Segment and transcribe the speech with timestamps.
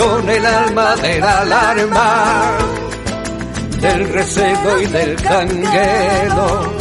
[0.00, 2.58] son el alma de la alarma,
[3.82, 6.72] del recebo y del canguelo,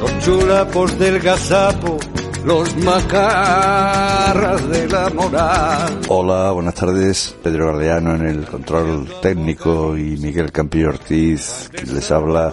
[0.00, 1.98] los chulapos del gazapo,
[2.42, 6.00] los macarras de la moral.
[6.08, 7.36] Hola, buenas tardes.
[7.42, 12.50] Pedro Galeano en el control técnico y Miguel Campillo Ortiz, que les habla.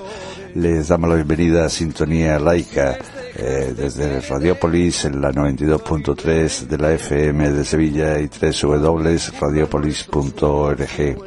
[0.55, 2.99] Les damos la bienvenida a Sintonía Laica
[3.35, 11.17] eh, desde Radiopolis en la 92.3 de la FM de Sevilla y www.radiopolis.org.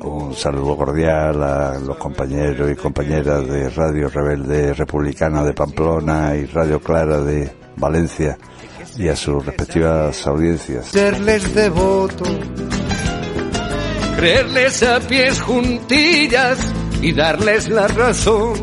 [0.00, 6.46] Un saludo cordial a los compañeros y compañeras de Radio Rebelde Republicana de Pamplona y
[6.46, 8.38] Radio Clara de Valencia
[8.96, 10.92] y a sus respectivas audiencias.
[17.02, 18.54] Y darles la razón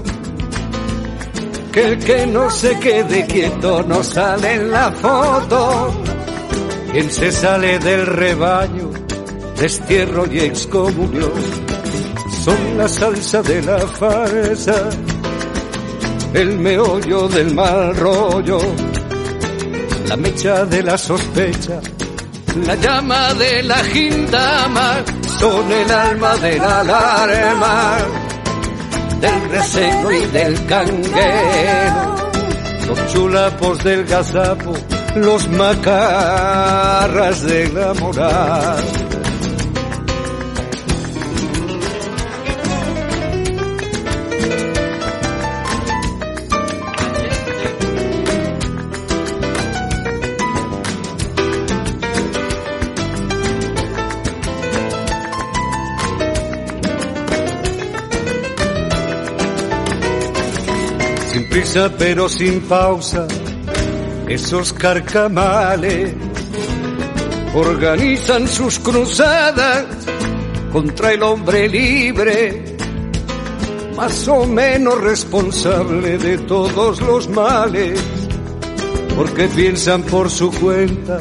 [1.75, 5.93] que el que no se quede quieto no sale en la foto.
[6.89, 8.91] Quien se sale del rebaño,
[9.59, 11.33] destierro y excomunión,
[12.45, 14.89] son la salsa de la farsa,
[16.33, 18.59] el meollo del mal rollo,
[20.07, 21.81] la mecha de la sospecha,
[22.65, 25.03] la llama de la gindama,
[25.39, 28.24] son el alma de la alarma
[29.25, 32.15] del reseco y del canguero,
[32.87, 34.73] los chulapos del gazapo,
[35.15, 39.04] los macarras de la moral.
[61.97, 63.27] Pero sin pausa,
[64.29, 66.13] esos carcamales
[67.53, 69.85] organizan sus cruzadas
[70.71, 72.77] contra el hombre libre,
[73.97, 78.01] más o menos responsable de todos los males,
[79.13, 81.19] porque piensan por su cuenta,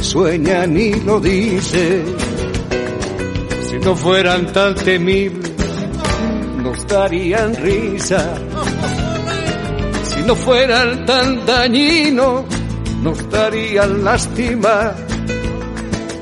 [0.00, 2.04] sueñan y lo dicen.
[3.70, 5.52] Si no fueran tan temibles,
[6.60, 8.43] nos darían risa
[10.26, 12.44] no fueran tan dañinos,
[13.02, 14.92] nos darían lástima.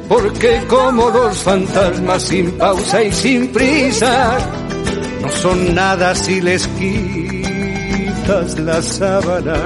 [0.08, 4.36] Porque como los fantasmas sin pausa y sin prisa,
[5.20, 9.56] no son nada si les quitas la sábana.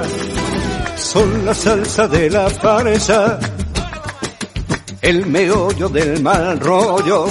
[0.97, 3.39] Son la salsa de la farsa,
[5.03, 7.27] el meollo del mal rollo,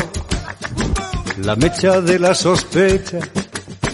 [1.41, 3.19] la mecha de la sospecha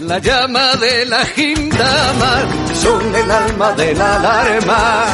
[0.02, 5.04] la llama de la gindama son el alma de la alarma,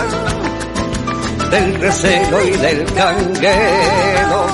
[1.50, 4.46] del recelo y del canguelo,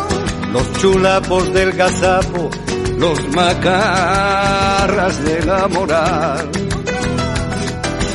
[0.53, 2.51] los chulapos del gazapo,
[2.99, 6.51] los macarras de la moral,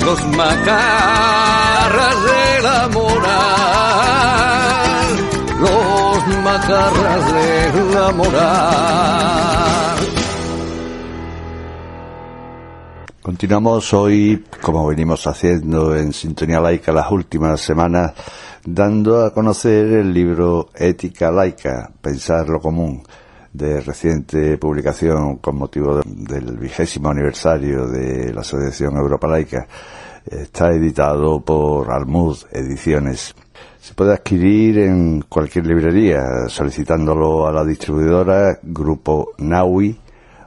[0.05, 3.19] los macarras de la moral,
[5.61, 9.88] los macarras de la moral.
[13.29, 18.13] Continuamos hoy, como venimos haciendo en Sintonía Laica las últimas semanas,
[18.65, 23.03] dando a conocer el libro Ética Laica, Pensar lo Común,
[23.53, 29.67] de reciente publicación con motivo del vigésimo aniversario de la Asociación Europa Laica.
[30.25, 33.35] Está editado por Almud Ediciones.
[33.79, 39.95] Se puede adquirir en cualquier librería solicitándolo a la distribuidora Grupo Naui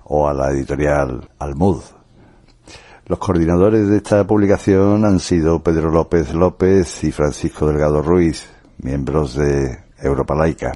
[0.06, 2.01] o a la editorial Almud.
[3.06, 9.34] Los coordinadores de esta publicación han sido Pedro López López y Francisco Delgado Ruiz, miembros
[9.34, 10.72] de Europa Laica.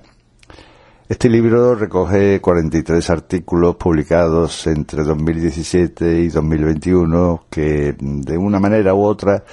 [1.08, 9.04] Este libro recoge 43 artículos publicados entre 2017 y 2021 que, de una manera u
[9.04, 9.44] otra,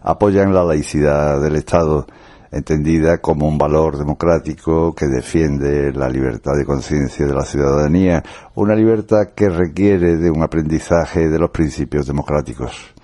[0.00, 2.06] apoyan la laicidad del Estado,
[2.52, 8.22] entendida como un valor democrático que defiende la libertad de conciencia de la ciudadanía,
[8.54, 12.94] una libertad que requiere de un aprendizaje de los principios democráticos.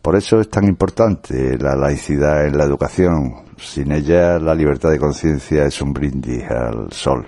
[0.00, 3.44] Por eso es tan importante la laicidad en la educación.
[3.58, 7.26] Sin ella, la libertad de conciencia es un brindis al sol.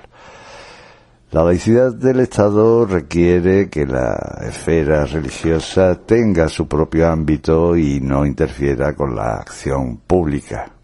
[1.33, 8.25] La laicidad del Estado requiere que la esfera religiosa tenga su propio ámbito y no
[8.25, 10.80] interfiera con la acción pública.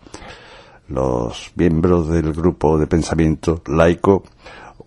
[0.88, 4.22] Los miembros del grupo de pensamiento laico,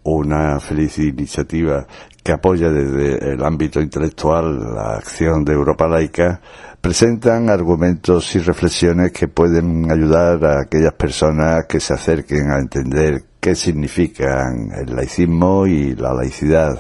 [0.03, 1.85] una feliz iniciativa
[2.23, 6.39] que apoya desde el ámbito intelectual la acción de Europa laica,
[6.79, 13.25] presentan argumentos y reflexiones que pueden ayudar a aquellas personas que se acerquen a entender
[13.39, 16.79] qué significan el laicismo y la laicidad.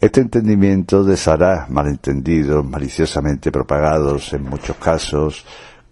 [0.00, 5.44] Este entendimiento deshará malentendidos maliciosamente propagados en muchos casos,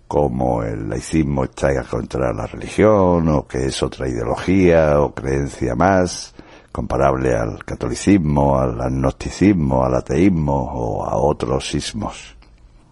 [0.08, 6.34] como el laicismo está contra la religión, o que es otra ideología o creencia más,
[6.72, 12.36] comparable al catolicismo, al agnosticismo, al ateísmo o a otros sismos.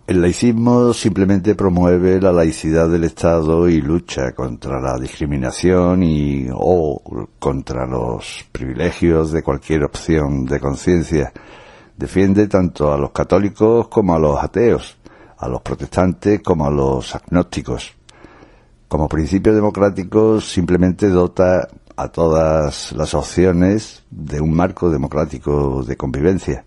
[0.07, 7.03] El laicismo simplemente promueve la laicidad del Estado y lucha contra la discriminación y o
[7.41, 11.33] contra los privilegios de cualquier opción de conciencia.
[11.97, 14.97] Defiende tanto a los católicos como a los ateos,
[15.39, 17.95] a los protestantes como a los agnósticos.
[18.89, 26.65] Como principio democrático simplemente dota a todas las opciones de un marco democrático de convivencia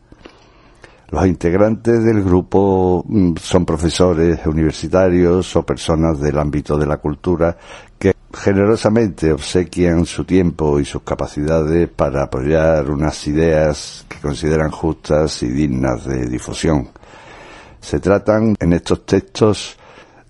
[1.12, 7.57] los integrantes del grupo mm, son profesores universitarios o personas del ámbito de la cultura
[7.98, 15.42] que generosamente obsequian su tiempo y sus capacidades para apoyar unas ideas que consideran justas
[15.42, 16.89] y dignas de difusión.
[17.81, 19.77] Se tratan en estos textos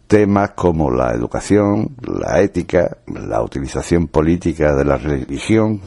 [0.07, 5.81] temas como la educación, la ética, la utilización política de la religión,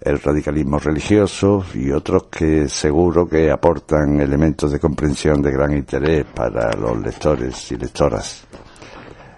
[0.00, 6.24] el radicalismo religioso y otros que seguro que aportan elementos de comprensión de gran interés
[6.34, 8.46] para los lectores y lectoras.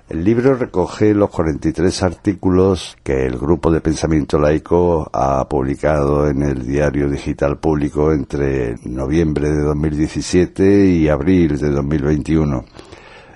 [0.09, 6.43] El libro recoge los 43 artículos que el Grupo de Pensamiento Laico ha publicado en
[6.43, 12.65] el Diario Digital Público entre noviembre de 2017 y abril de 2021,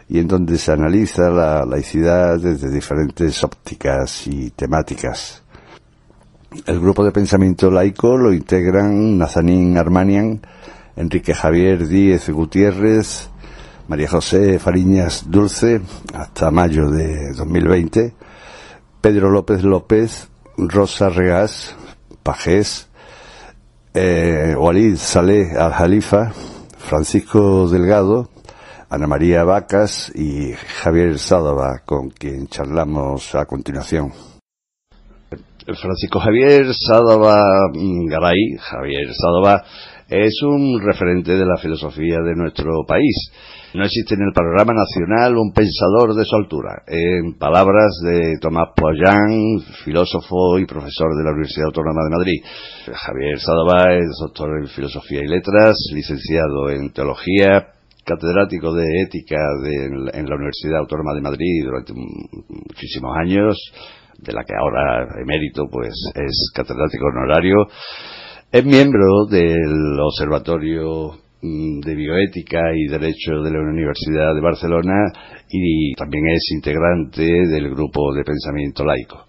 [0.08, 5.42] y en donde se analiza la laicidad desde diferentes ópticas y temáticas.
[6.64, 10.40] El grupo de pensamiento laico lo integran Nazanín Armanian,
[10.96, 13.28] Enrique Javier Díez Gutiérrez,
[13.92, 15.82] María José Fariñas Dulce,
[16.14, 18.14] hasta mayo de 2020,
[19.02, 21.76] Pedro López López, Rosa Regás,
[22.22, 22.88] Pajés,
[23.92, 26.32] eh, Walid Saleh Al-Jalifa,
[26.78, 28.30] Francisco Delgado,
[28.88, 34.31] Ana María Vacas y Javier Sádava, con quien charlamos a continuación.
[35.64, 39.62] Francisco Javier Sadova mm, Garay, Javier Sadova,
[40.08, 43.14] es un referente de la filosofía de nuestro país.
[43.74, 46.82] No existe en el panorama nacional un pensador de su altura.
[46.86, 52.44] En palabras de Tomás Poyán, filósofo y profesor de la Universidad Autónoma de Madrid.
[52.92, 57.68] Javier Sadova es doctor en filosofía y letras, licenciado en teología,
[58.04, 63.56] catedrático de ética en la Universidad Autónoma de Madrid durante muchísimos años,
[64.22, 67.66] de la que ahora emérito pues es catedrático honorario,
[68.50, 75.10] es miembro del Observatorio mm, de Bioética y Derecho de la Universidad de Barcelona
[75.50, 79.24] y también es integrante del grupo de pensamiento laico.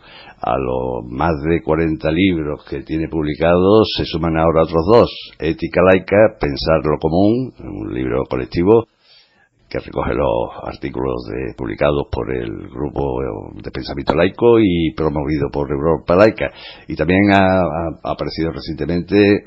[0.45, 5.09] A los más de 40 libros que tiene publicados se suman ahora otros dos,
[5.39, 8.87] Ética laica, Pensar lo común, un libro colectivo,
[9.73, 11.25] que recoge los artículos
[11.57, 13.17] publicados por el grupo
[13.55, 16.51] de pensamiento laico y promovido por Europa Laica.
[16.87, 17.59] Y también ha,
[18.03, 19.41] aparecido recientemente eh,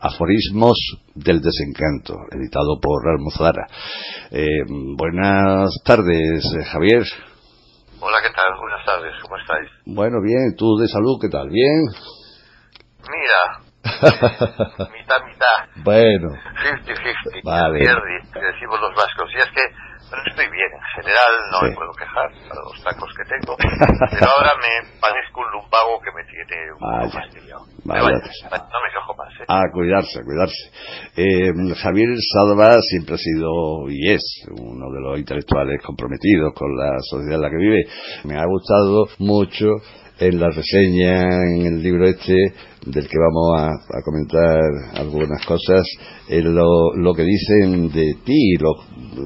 [0.00, 0.76] Aforismos
[1.14, 3.66] del Desencanto, editado por Almozara.
[4.30, 4.60] Eh,
[4.94, 7.04] buenas tardes, Javier.
[8.00, 8.60] Hola, ¿qué tal?
[8.60, 9.70] Buenas tardes, ¿cómo estáis?
[9.86, 11.48] Bueno, bien, ¿tú de salud qué tal?
[11.48, 11.80] ¿Bien?
[13.08, 15.58] Mira, mitad, mitad.
[15.84, 16.30] Bueno.
[16.30, 17.44] 50-50.
[17.44, 17.78] Vale.
[17.78, 19.30] decimos los vascos.
[19.34, 19.62] Y es que
[20.10, 20.70] no estoy bien.
[20.72, 23.56] En general no me puedo quejar para los tacos que tengo.
[24.10, 27.66] pero ahora me padezco un lumbago que me tiene un poco fastidiado.
[27.84, 29.32] no me quejo más.
[29.40, 29.44] ¿eh?
[29.48, 30.64] A cuidarse, a cuidarse.
[31.16, 31.52] Eh,
[31.82, 37.36] Javier Sadova siempre ha sido y es uno de los intelectuales comprometidos con la sociedad
[37.36, 37.82] en la que vive.
[38.24, 39.66] Me ha gustado mucho
[40.18, 42.34] en la reseña, en el libro este,
[42.86, 44.60] del que vamos a, comentar
[44.94, 45.86] algunas cosas,
[46.28, 48.54] en lo, que dicen de ti,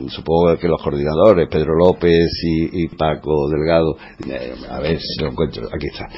[0.09, 3.97] supongo que los coordinadores, Pedro López y, Paco Delgado,
[4.28, 6.09] eh, a ver si lo encuentro, aquí está.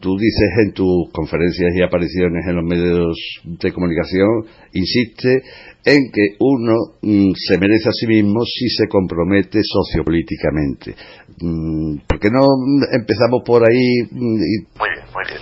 [0.00, 5.42] tú dices en tus conferencias y apariciones en los medios de comunicación, insiste
[5.84, 10.94] en que uno mm, se merece a sí mismo si se compromete sociopolíticamente.
[11.40, 12.44] Mm, ¿Por qué no
[12.92, 14.02] empezamos por ahí?
[14.10, 14.40] Mm,
[14.78, 15.40] muy bien, muy bien.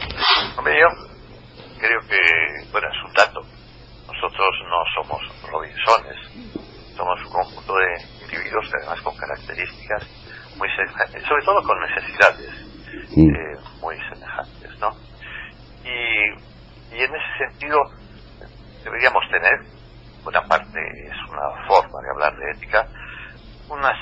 [0.56, 0.88] Hombre, yo
[1.78, 3.40] creo que, bueno, es un dato.
[4.06, 6.16] Nosotros no somos Robinsones,
[6.96, 10.06] somos un conjunto de individuos, además con características
[10.56, 12.50] muy semejantes, sobre todo con necesidades
[13.16, 14.90] eh, muy semejantes, ¿no?
[15.84, 17.78] Y, y en ese sentido
[18.84, 19.77] deberíamos tener
[20.28, 22.86] una parte es una forma de hablar de ética,
[23.68, 23.92] una,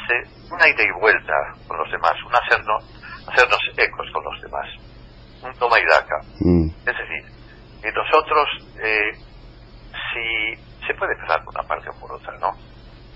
[0.50, 1.32] una ida y vuelta
[1.68, 2.82] con los demás, un hacernos,
[3.28, 4.66] hacernos ecos con los demás,
[5.42, 6.20] un toma y daca.
[6.40, 6.68] Mm.
[6.80, 7.24] Es decir,
[7.80, 8.48] que nosotros,
[8.82, 9.12] eh,
[10.12, 12.52] si se puede empezar por una parte o por otra, ¿no?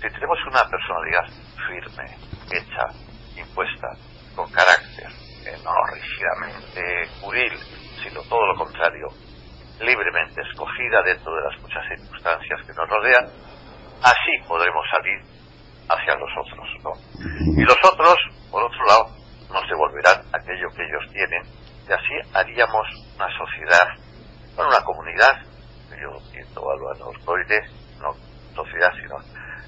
[0.01, 1.27] Si tenemos una personalidad
[1.67, 2.17] firme,
[2.51, 2.87] hecha,
[3.35, 3.87] impuesta,
[4.35, 5.11] con carácter,
[5.45, 7.53] eh, no rígidamente curil,
[8.03, 9.07] sino todo lo contrario,
[9.81, 13.25] libremente escogida dentro de las muchas circunstancias que nos rodean,
[14.03, 15.19] así podremos salir
[15.89, 16.67] hacia los otros.
[16.83, 16.91] ¿no?
[17.57, 18.15] Y los otros,
[18.49, 19.05] por otro lado,
[19.51, 21.43] nos devolverán aquello que ellos tienen
[21.87, 23.87] y así haríamos una sociedad,
[24.57, 25.43] una comunidad,
[26.01, 26.99] yo siento a los
[27.99, 28.15] no
[28.55, 29.17] sociedad, sino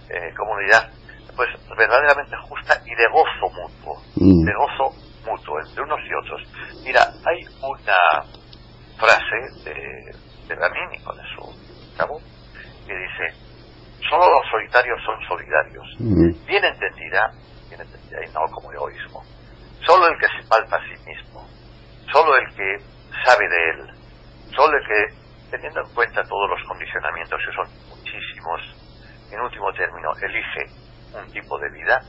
[0.10, 0.89] eh, comunidad,
[1.36, 4.46] pues verdaderamente justa y de gozo mutuo, mm.
[4.46, 6.41] de gozo mutuo entre unos y otros.
[6.84, 8.43] Mira, hay una
[8.98, 9.74] frase de,
[10.48, 12.20] de con de su cabo,
[12.86, 13.36] que dice,
[14.10, 15.86] solo los solitarios son solidarios.
[16.46, 17.32] Bien entendida,
[17.70, 19.24] bien entendida y no como egoísmo.
[19.86, 21.48] Solo el que se palpa a sí mismo,
[22.12, 22.78] solo el que
[23.26, 23.88] sabe de él,
[24.56, 28.62] solo el que, teniendo en cuenta todos los condicionamientos, que son muchísimos,
[29.32, 30.66] en último término, elige
[31.14, 32.00] un tipo de vida,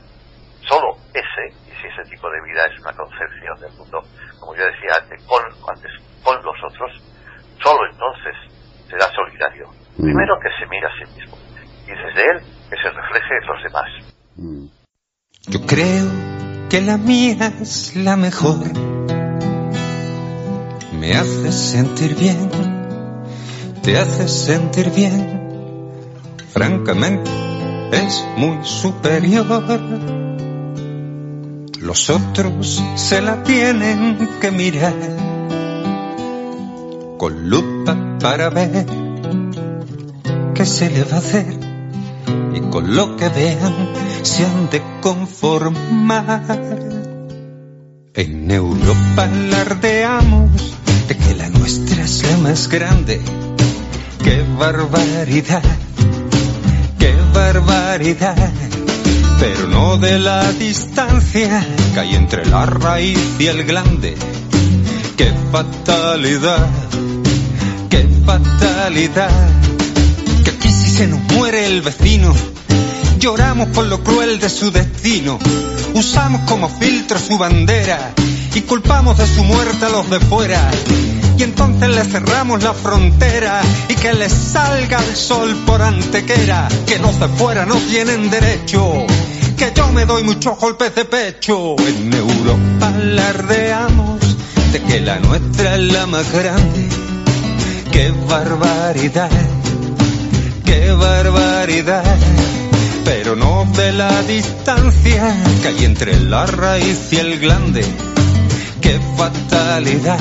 [0.67, 4.01] solo ese, y si ese tipo de vida es una concepción del mundo,
[4.39, 5.91] como yo decía antes, con, antes
[6.23, 6.91] con los otros,
[7.61, 8.35] solo entonces
[8.89, 9.69] será solidario.
[9.97, 10.03] Mm.
[10.03, 11.37] Primero que se mira a sí mismo
[11.85, 13.89] y desde él que se refleje en los demás.
[14.35, 14.65] Mm.
[15.47, 16.07] Yo creo
[16.69, 18.57] que la mía es la mejor.
[20.99, 22.49] Me hace sentir bien,
[23.83, 25.43] te hace sentir bien.
[26.51, 27.29] Francamente,
[27.91, 30.24] es muy superior.
[31.85, 34.95] Los otros se la tienen que mirar
[37.19, 38.87] con lupa para ver
[40.55, 41.59] qué se le va a hacer
[42.55, 43.75] y con lo que vean
[44.23, 46.59] se han de conformar.
[48.15, 50.75] En Europa alardeamos
[51.07, 53.21] de que la nuestra es la más grande.
[54.23, 55.61] ¡Qué barbaridad!
[56.97, 58.74] ¡Qué barbaridad!
[59.39, 64.15] Pero no de la distancia que hay entre la raíz y el glande.
[65.17, 66.67] ¡Qué fatalidad!
[67.95, 69.29] qué fatalidad.
[70.43, 72.33] Que aquí si se nos muere el vecino,
[73.19, 75.39] lloramos por lo cruel de su destino.
[75.93, 78.13] Usamos como filtro su bandera
[78.53, 80.69] y culpamos de su muerte a los de fuera.
[81.37, 86.67] Y entonces le cerramos la frontera y que les salga el sol por antequera.
[86.85, 89.05] Que los de fuera no tienen derecho.
[89.57, 91.75] Que yo me doy muchos golpes de pecho.
[91.79, 94.19] En Europa alardeamos
[94.71, 97.05] de que la nuestra es la más grande
[97.95, 99.29] qué barbaridad,
[100.65, 102.17] qué barbaridad.
[103.05, 107.85] Pero no de la distancia que hay entre la raíz y el glande.
[108.81, 110.19] Qué fatalidad,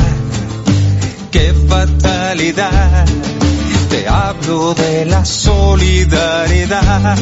[1.32, 3.06] qué fatalidad.
[3.90, 7.18] Te hablo de la solidaridad.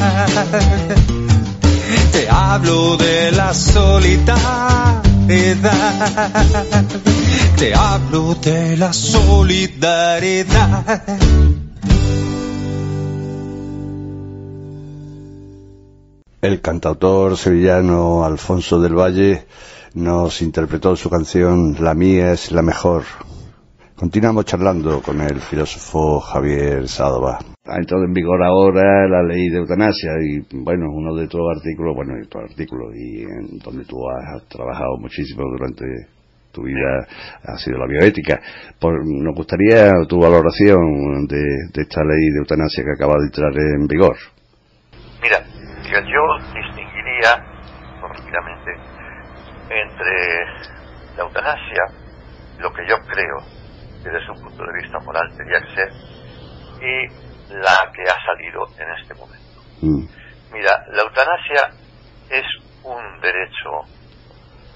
[2.13, 5.03] Te hablo de la solidaridad
[7.57, 11.03] te hablo de la solidaridad.
[16.41, 19.47] El cantautor sevillano Alfonso del Valle
[19.95, 23.05] nos interpretó su canción La mía es la mejor.
[23.95, 27.39] Continuamos charlando con el filósofo Javier Sádova.
[27.65, 31.95] Ha entrado en vigor ahora la ley de eutanasia y, bueno, uno de tus artículos,
[31.95, 35.87] bueno, de tus artículos y en donde tú has trabajado muchísimo durante
[36.51, 37.07] tu vida
[37.45, 38.41] ha sido la bioética.
[38.83, 41.41] nos gustaría tu valoración de,
[41.75, 44.17] esta ley de eutanasia que acaba de entrar en vigor.
[45.23, 45.39] Mira,
[45.87, 46.23] yo
[46.59, 47.47] distinguiría,
[48.03, 48.71] rápidamente,
[49.71, 51.85] entre la eutanasia,
[52.59, 53.39] lo que yo creo
[54.03, 55.89] que desde un punto de vista moral debería ser,
[56.83, 59.61] y la que ha salido en este momento.
[59.83, 60.07] Mm.
[60.53, 61.71] Mira, la eutanasia
[62.31, 62.47] es
[62.85, 63.83] un derecho,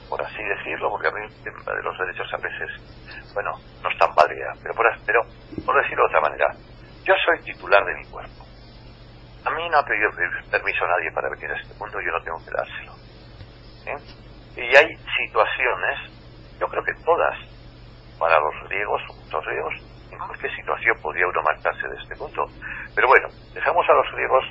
[0.09, 2.71] por así decirlo, porque a mí de los derechos a veces,
[3.35, 3.53] bueno,
[3.83, 5.21] no es tan válida, pero por, pero
[5.65, 6.47] por decirlo de otra manera,
[7.05, 8.45] yo soy titular de mi cuerpo.
[9.45, 10.11] A mí no ha pedido
[10.51, 12.93] permiso a nadie para venir a este mundo, yo no tengo que dárselo.
[13.87, 14.27] ¿eh?
[14.57, 16.11] Y hay situaciones,
[16.59, 17.39] yo creo que todas,
[18.19, 19.75] para los griegos, muchos griegos,
[20.19, 22.47] cualquier situación podría uno marcharse de este punto.
[22.95, 24.45] Pero bueno, dejamos a los griegos,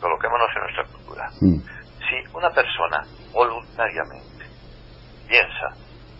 [0.00, 1.28] coloquémonos en nuestra cultura.
[1.40, 1.58] Mm.
[2.08, 4.44] Si una persona voluntariamente
[5.26, 5.68] piensa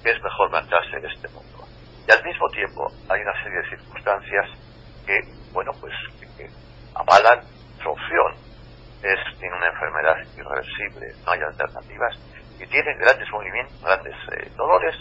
[0.02, 1.64] que es mejor marcharse de este mundo,
[2.06, 4.46] y al mismo tiempo hay una serie de circunstancias
[5.06, 5.20] que,
[5.52, 5.92] bueno, pues
[6.36, 6.48] que,
[6.94, 7.40] avalan
[7.82, 8.32] su opción,
[9.02, 12.16] es, tiene una enfermedad irreversible, no hay alternativas,
[12.58, 14.94] y tiene grandes movimientos, grandes eh, dolores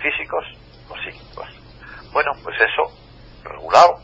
[0.00, 0.44] físicos
[0.88, 1.48] o psíquicos.
[2.12, 3.07] Bueno, pues eso,
[3.48, 3.98] regulado,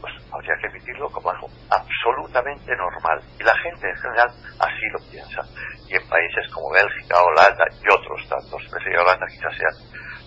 [0.00, 3.20] pues habría que emitirlo como algo absolutamente normal.
[3.38, 4.28] Y la gente en general
[4.60, 5.42] así lo piensa.
[5.88, 9.76] Y en países como Bélgica, Holanda y otros tantos, Bélgica y Holanda quizás sean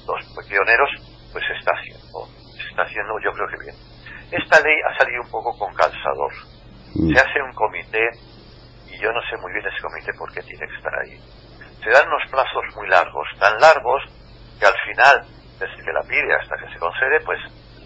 [0.07, 0.89] los pioneros,
[1.31, 2.27] pues se está haciendo,
[2.57, 3.75] se está haciendo yo creo que bien.
[4.31, 6.33] Esta ley ha salido un poco con calzador.
[6.95, 7.13] Mm.
[7.13, 8.09] Se hace un comité
[8.87, 11.41] y yo no sé muy bien ese comité por qué tiene que estar ahí
[11.83, 14.03] se dan unos plazos muy largos, tan largos
[14.59, 15.25] que al final,
[15.59, 17.39] desde que la pide hasta que se concede, pues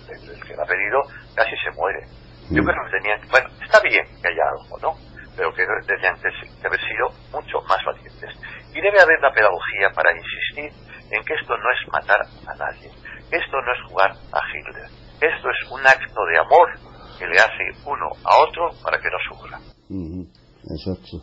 [0.09, 1.01] el, que la ha pedido
[1.35, 2.05] casi se muere.
[2.49, 2.65] Yo mm.
[2.65, 4.91] creo que tenían, bueno, está bien que haya algo, ¿no?
[5.35, 8.31] Pero que tenían que haber sido mucho más valientes.
[8.71, 10.71] Y debe haber una pedagogía para insistir
[11.11, 12.89] en que esto no es matar a nadie,
[13.31, 14.89] esto no es jugar a Hitler,
[15.21, 16.69] esto es un acto de amor
[17.17, 19.59] que le hace uno a otro para que no sufra
[20.73, 21.21] exacto.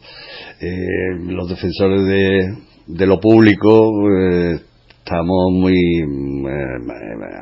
[0.60, 4.60] Eh, los defensores de, de lo público eh,
[5.04, 6.78] estamos muy eh,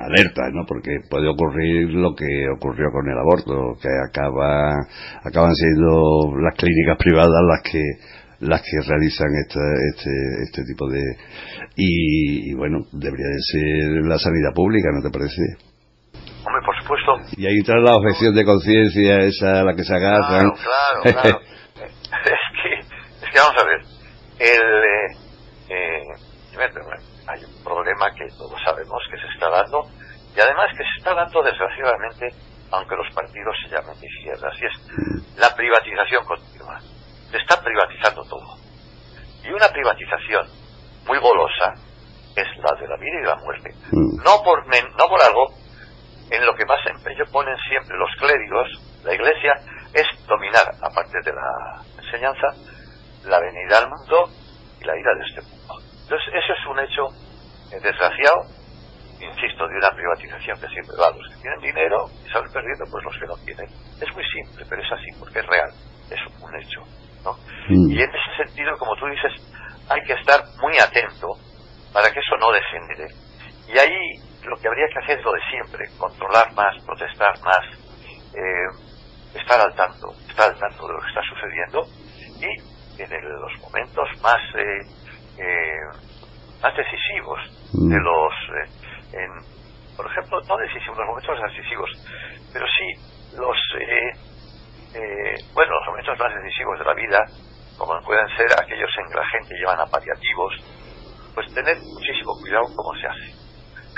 [0.00, 0.64] alertas, ¿no?
[0.66, 4.72] Porque puede ocurrir lo que ocurrió con el aborto, que acaba,
[5.22, 7.82] acaban siendo las clínicas privadas las que
[8.40, 9.60] las que realizan este,
[9.92, 10.10] este,
[10.44, 11.02] este tipo de
[11.76, 15.42] y, bueno debería de ser la sanidad pública no te parece
[16.14, 19.94] hombre por supuesto y ahí entra la objeción de conciencia esa a la que se
[19.94, 21.40] agarran claro, claro.
[23.36, 23.80] vamos a ver,
[24.38, 25.10] el, eh,
[25.68, 27.09] eh,
[27.80, 29.88] problema que todos sabemos que se está dando
[30.36, 32.28] y además que se está dando desgraciadamente
[32.72, 36.78] aunque los partidos se llamen de izquierdas y es la privatización continua.
[37.30, 38.56] Se está privatizando todo.
[39.42, 40.46] Y una privatización
[41.06, 41.74] muy golosa
[42.36, 43.70] es la de la vida y la muerte.
[43.90, 44.22] Mm.
[44.22, 45.48] No por, no por algo
[46.30, 48.68] en lo que más empeño ponen siempre los clérigos,
[49.02, 49.54] la iglesia,
[49.92, 52.54] es dominar, aparte de la enseñanza,
[53.24, 54.30] la venida al mundo
[54.80, 55.74] y la ira de este mundo.
[56.02, 57.29] Entonces, eso es un hecho
[57.70, 58.42] desgraciado,
[59.20, 62.84] insisto, de una privatización que siempre va a los que tienen dinero y salen perdiendo
[62.90, 63.66] pues los que no tienen.
[64.00, 65.70] Es muy simple, pero es así porque es real,
[66.10, 66.80] es un hecho.
[67.24, 67.32] ¿no?
[67.68, 67.90] Mm.
[67.90, 69.32] Y en ese sentido, como tú dices,
[69.88, 71.28] hay que estar muy atento
[71.92, 73.12] para que eso no degenere.
[73.68, 77.64] Y ahí lo que habría que hacer es lo de siempre, controlar más, protestar más,
[78.34, 81.86] eh, estar al tanto, estar al tanto de lo que está sucediendo
[82.40, 84.82] y en los momentos más eh,
[85.38, 85.80] eh,
[86.62, 87.40] más decisivos
[87.72, 88.04] de mm.
[88.04, 88.34] los
[89.12, 89.26] eh,
[89.96, 91.90] por ejemplo no decisivos los momentos decisivos
[92.52, 92.86] pero sí
[93.36, 93.56] los
[95.54, 97.24] bueno los momentos más decisivos de la vida
[97.78, 100.52] como pueden ser aquellos en que la gente llevan a paliativos
[101.34, 103.28] pues tener muchísimo cuidado cómo se hace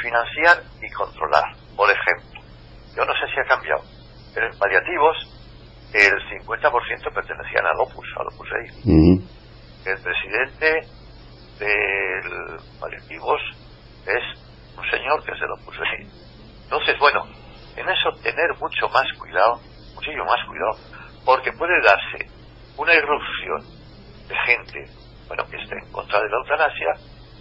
[0.01, 1.45] financiar y controlar
[1.77, 2.41] por ejemplo
[2.97, 3.83] yo no sé si ha cambiado
[4.35, 5.17] pero en paliativos
[5.93, 8.49] el 50% pertenecían al Opus, al Opus
[8.83, 8.87] 6.
[9.85, 10.81] El presidente
[11.63, 13.41] del Paliativos
[14.07, 14.25] es
[14.77, 16.65] un señor que es del Opus 6.
[16.65, 17.25] Entonces, bueno,
[17.77, 19.61] en eso tener mucho más cuidado,
[19.95, 20.77] muchísimo más cuidado,
[21.25, 22.27] porque puede darse
[22.77, 23.61] una irrupción
[24.29, 24.91] de gente,
[25.29, 26.89] bueno, que esté en contra de la eutanasia,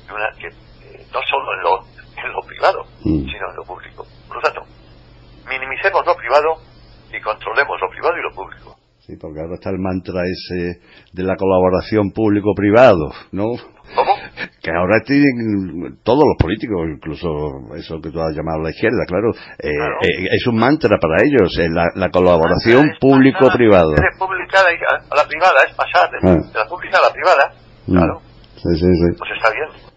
[0.08, 1.74] y una que eh, no solo en lo,
[2.18, 4.06] en lo privado, sino en lo público.
[4.28, 4.62] Por lo tanto,
[5.48, 6.56] minimicemos lo privado
[7.12, 8.76] y controlemos lo privado y lo público.
[9.00, 10.80] Sí, porque ahora está el mantra ese
[11.12, 13.50] de la colaboración público-privado, ¿no?
[13.96, 14.14] ¿Cómo?
[14.62, 17.28] Que ahora tienen todos los políticos, incluso
[17.76, 21.58] eso que tú has llamado la izquierda, claro, eh, eh, es un mantra para ellos,
[21.60, 23.92] eh, la, colaboración público-privado.
[23.92, 24.60] De pública
[25.10, 26.38] a la privada, es pasar de, ah.
[26.54, 27.54] la pública a la privada,
[27.88, 27.98] mm.
[27.98, 28.22] claro.
[28.56, 29.18] Sí, sí, sí.
[29.18, 29.91] Pues está bien.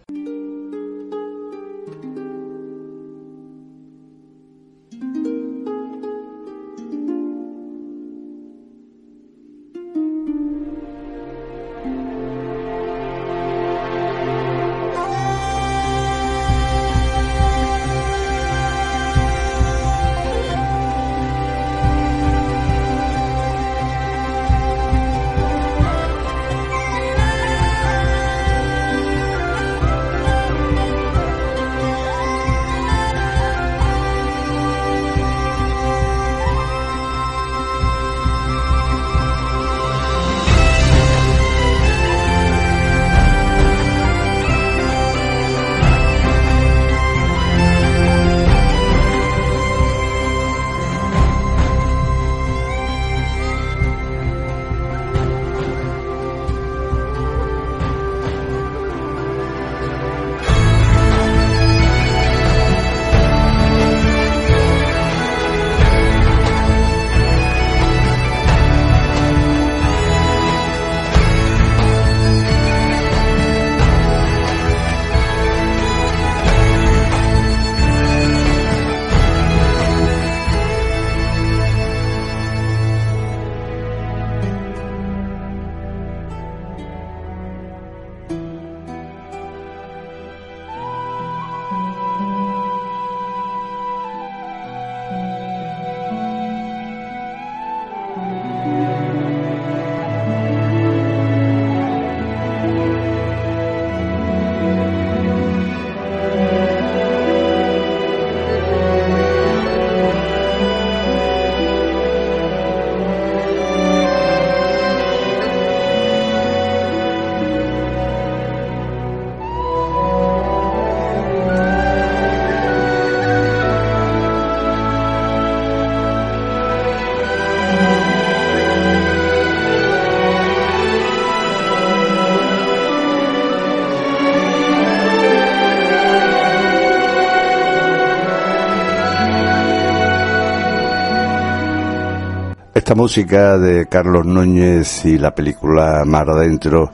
[142.75, 146.91] Esta música de Carlos Núñez y la película Mar Adentro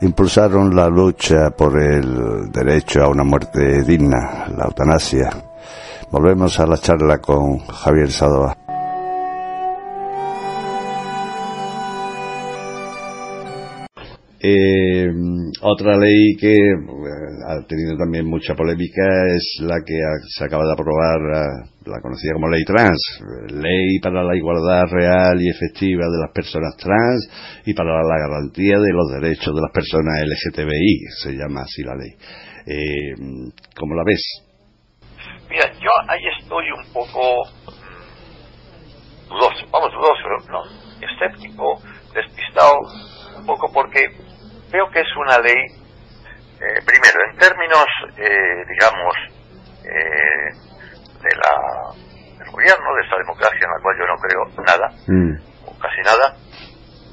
[0.00, 5.30] impulsaron la lucha por el derecho a una muerte digna, la eutanasia.
[6.12, 8.56] Volvemos a la charla con Javier Sadova.
[14.38, 15.08] Eh,
[15.62, 16.74] otra ley que eh,
[17.48, 19.02] ha tenido también mucha polémica
[19.34, 19.94] es la que
[20.28, 21.20] se acaba de aprobar,
[21.86, 23.00] la conocida como ley trans,
[23.48, 28.78] ley para la igualdad real y efectiva de las personas trans y para la garantía
[28.78, 32.12] de los derechos de las personas LGTBI, se llama así la ley.
[32.66, 33.14] Eh,
[33.78, 34.42] ¿Cómo la ves?
[35.48, 40.62] Mira, yo ahí estoy un poco mm, dudoso, vamos, dudoso, no,
[41.00, 41.80] escéptico,
[42.12, 42.80] despistado,
[43.46, 44.10] poco porque
[44.70, 45.62] Veo que es una ley,
[46.60, 49.14] eh, primero, en términos, eh, digamos,
[49.84, 50.50] eh,
[51.22, 51.94] de la,
[52.38, 55.68] del gobierno, de esta democracia en la cual yo no creo nada, mm.
[55.70, 56.34] o casi nada,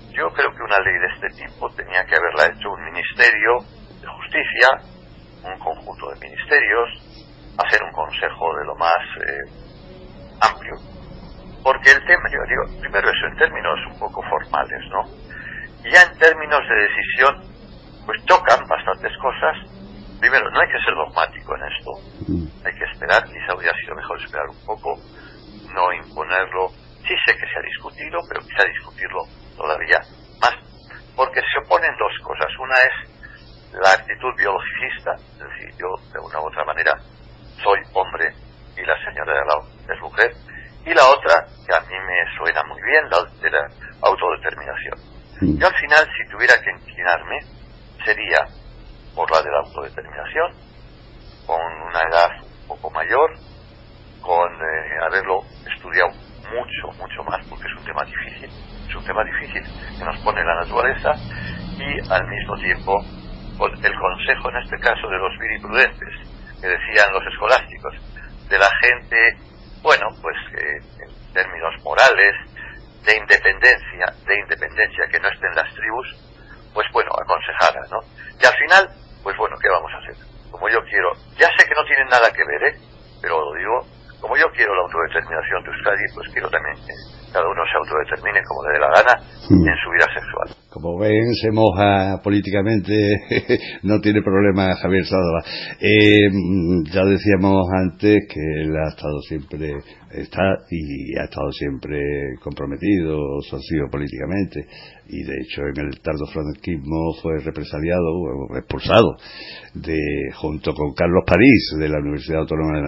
[0.09, 3.59] yo creo que una ley de este tipo tenía que haberla hecho un ministerio
[4.01, 4.69] de justicia,
[5.43, 6.89] un conjunto de ministerios,
[7.63, 9.03] hacer un consejo de lo más
[10.41, 10.73] amplio.
[11.63, 15.32] Porque el tema, yo digo, primero eso en términos un poco formales, ¿no?
[15.91, 17.53] Ya en términos de decisión,
[18.05, 19.55] pues chocan bastantes cosas.
[20.19, 21.91] Primero, no hay que ser dogmático en esto,
[22.31, 22.65] mm.
[22.65, 24.95] hay que esperar, quizá hubiera sido mejor esperar un poco,
[25.73, 26.69] no imponerlo.
[27.03, 29.19] Sí sé que se ha discutido, pero quizá discutirlo
[29.57, 29.99] todavía
[30.39, 30.55] más,
[31.15, 32.47] porque se oponen dos cosas.
[32.57, 36.95] Una es la actitud biologicista, es decir, yo de una u otra manera
[37.61, 38.31] soy hombre
[38.77, 40.31] y la señora de al lado es mujer,
[40.85, 43.67] y la otra, que a mí me suena muy bien, la de la
[44.01, 47.39] autodeterminación yo al final, si tuviera que inclinarme,
[48.05, 48.45] sería
[49.15, 50.53] por la de la autodeterminación,
[51.45, 52.29] con una edad
[52.61, 53.31] un poco mayor,
[54.21, 56.09] con eh, haberlo estudiado
[56.49, 58.49] mucho, mucho más, porque es un tema difícil,
[58.87, 59.63] es un tema difícil
[59.97, 61.11] que nos pone la naturaleza,
[61.77, 63.03] y al mismo tiempo
[63.57, 66.09] con el consejo, en este caso, de los viriprudentes,
[66.61, 67.93] que decían los escolásticos,
[68.49, 69.17] de la gente,
[69.81, 72.33] bueno, pues eh, en términos morales,
[73.03, 76.07] de independencia, de independencia que no estén las tribus,
[76.73, 77.99] pues bueno, aconsejara, ¿no?
[78.39, 78.89] Y al final,
[79.23, 80.15] pues bueno, ¿qué vamos a hacer?
[80.49, 82.77] Como yo quiero, ya sé que no tienen nada que ver, ¿eh?
[83.21, 83.87] Pero lo digo,
[84.21, 88.39] como yo quiero la autodeterminación de Euskadi, pues quiero también que cada uno se autodetermine
[88.47, 89.13] como le dé la gana
[89.49, 90.47] en su vida sexual.
[90.69, 92.93] Como ven, se moja políticamente,
[93.83, 95.41] no tiene problema Javier Sadova.
[95.79, 96.29] Eh,
[96.93, 99.73] ya decíamos antes que él ha estado siempre,
[100.11, 101.99] está y ha estado siempre
[102.41, 103.17] comprometido,
[103.49, 104.65] socio políticamente,
[105.09, 109.15] y de hecho en el tardo franquismo fue represaliado, o expulsado,
[109.73, 109.99] de,
[110.35, 112.79] junto con Carlos París, de la Universidad Autónoma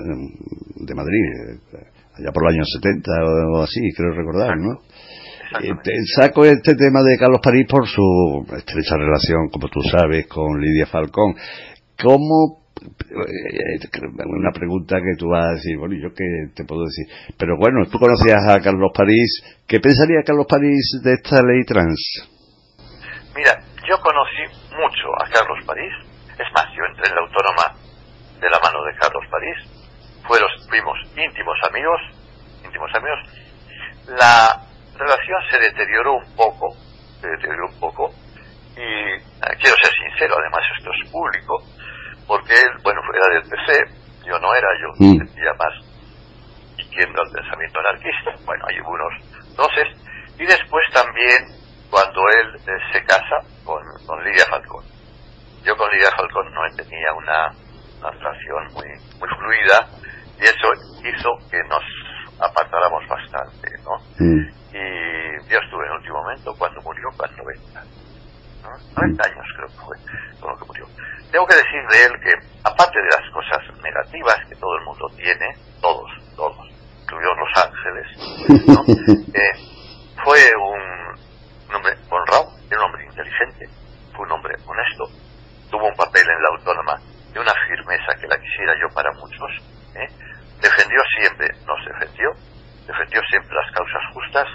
[0.75, 3.11] de Madrid, allá por el año 70
[3.53, 4.81] o así, creo recordar, ¿no?
[5.61, 10.59] Eh, saco este tema de Carlos París por su estrecha relación, como tú sabes, con
[10.59, 11.35] Lidia Falcón.
[12.01, 13.79] ¿Cómo eh,
[14.25, 17.07] una pregunta que tú vas a decir, bueno, yo qué te puedo decir.
[17.37, 19.63] Pero bueno, tú conocías a Carlos París.
[19.67, 22.29] ¿Qué pensaría Carlos París de esta ley trans?
[23.35, 24.43] Mira, yo conocí
[24.75, 25.91] mucho a Carlos París.
[26.35, 27.65] Es más, yo entré en la autónoma
[28.41, 29.84] de la mano de Carlos París.
[30.27, 32.01] Fueron, fuimos íntimos amigos,
[32.63, 33.19] íntimos amigos.
[34.07, 34.61] La
[34.97, 36.75] relación se deterioró un poco,
[37.21, 38.11] se deterioró un poco,
[38.75, 39.21] y eh,
[39.59, 41.63] quiero ser sincero, además esto es público,
[42.27, 45.17] porque él, bueno, era del PC, yo no era, yo mm.
[45.17, 45.73] sentía más
[46.77, 49.13] siguiendo el pensamiento anarquista, bueno, hay algunos
[49.55, 49.87] doces,
[50.37, 51.47] y después también
[51.89, 54.83] cuando él eh, se casa con, con Lidia Falcón.
[55.63, 57.51] Yo con Lidia Falcón no tenía una,
[57.99, 58.87] una relación muy,
[59.19, 59.87] muy fluida,
[60.39, 60.67] y eso
[61.03, 61.83] hizo que nos
[62.39, 63.95] apartáramos bastante, ¿no?
[64.19, 67.83] Y yo estuve en el último momento cuando murió, cuando 90.
[68.63, 68.69] ¿no?
[68.97, 69.97] 90 años creo que fue
[70.39, 70.85] con lo que murió.
[71.31, 75.07] Tengo que decir de él que, aparte de las cosas negativas que todo el mundo
[75.15, 76.67] tiene, todos, todos,
[77.01, 78.83] incluidos Los Ángeles, ¿no?
[79.39, 79.53] eh,
[80.23, 83.69] fue un, un hombre honrado, un hombre inteligente,
[84.15, 85.05] fue un hombre honesto,
[85.69, 86.99] tuvo un papel en la autónoma
[87.31, 89.51] de una firmeza que la quisiera yo para muchos,
[89.95, 90.07] ¿eh?
[90.61, 92.31] defendió siempre, nos defendió,
[92.87, 94.47] defendió siempre las causas justas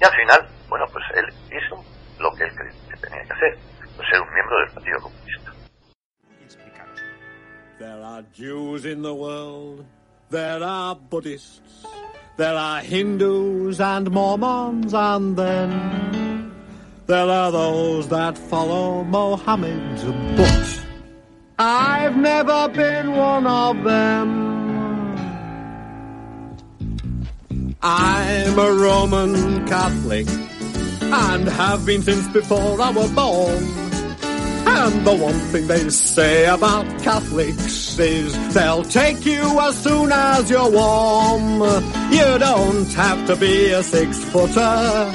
[0.00, 1.84] y al final, bueno, pues él hizo
[2.18, 2.50] lo que él
[2.88, 3.58] que tenía que hacer,
[3.96, 5.52] pues ser un miembro del Partido Comunista.
[7.78, 9.86] There are Jews in the world,
[10.30, 11.86] there are Buddhists,
[12.36, 16.52] there are Hindus and Mormons, and then
[17.06, 20.80] there are those that follow Mohammed, but
[21.58, 24.49] I've never been one of them.
[27.82, 33.64] I'm a Roman Catholic and have been since before I was born.
[34.66, 40.50] And the one thing they say about Catholics is they'll take you as soon as
[40.50, 41.62] you're warm.
[42.12, 45.12] You don't have to be a six footer.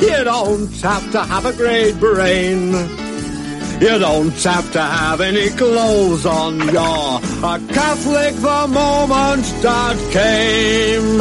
[0.00, 3.05] You don't have to have a great brain.
[3.78, 6.58] You don't have to have any clothes on.
[6.60, 11.18] You're a Catholic the moment that came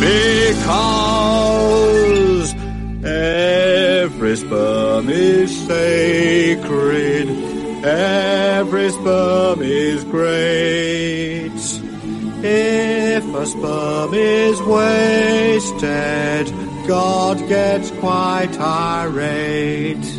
[0.00, 2.54] because
[3.04, 7.28] every sperm is sacred.
[7.84, 11.52] Every sperm is great.
[12.42, 16.46] If a sperm is wasted,
[16.86, 20.17] God gets quite irate.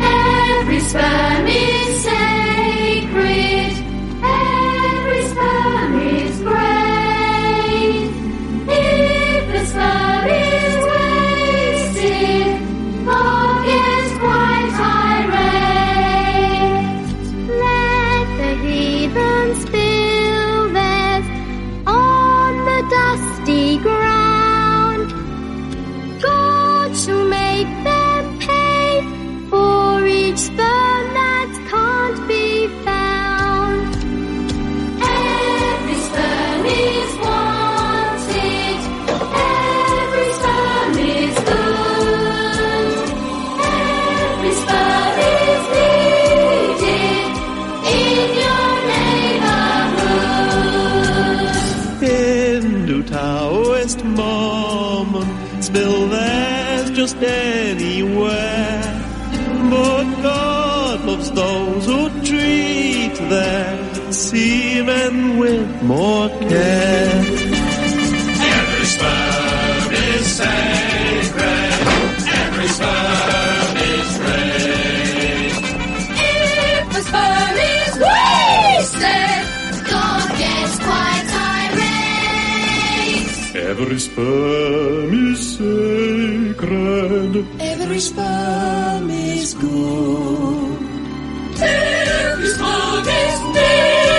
[0.00, 3.72] Every sperm is sacred.
[4.22, 8.10] Every sperm is great.
[8.68, 10.55] If the sperm is
[64.96, 67.22] semen with more care.
[68.56, 71.72] Every sperm is sacred.
[72.42, 75.52] Every sperm is great.
[76.32, 79.40] If the sperm is wasted,
[79.92, 81.28] God gets quite
[81.60, 83.30] irate.
[83.70, 87.32] Every sperm is sacred.
[87.60, 90.78] Every sperm is good.
[91.58, 94.15] Every sperm is needed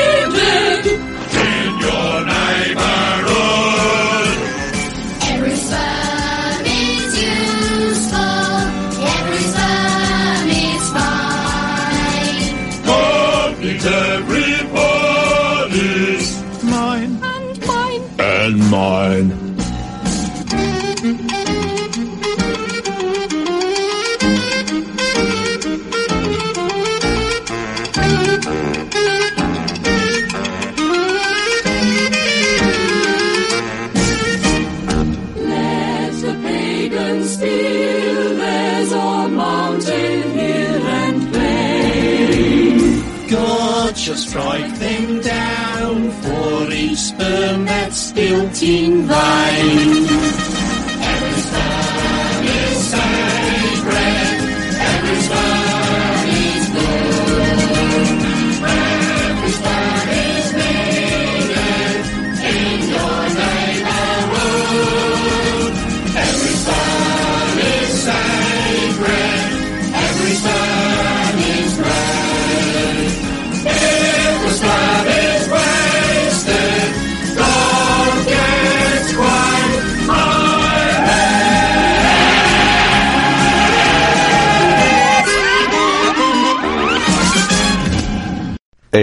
[18.70, 19.47] mine.
[49.18, 49.57] In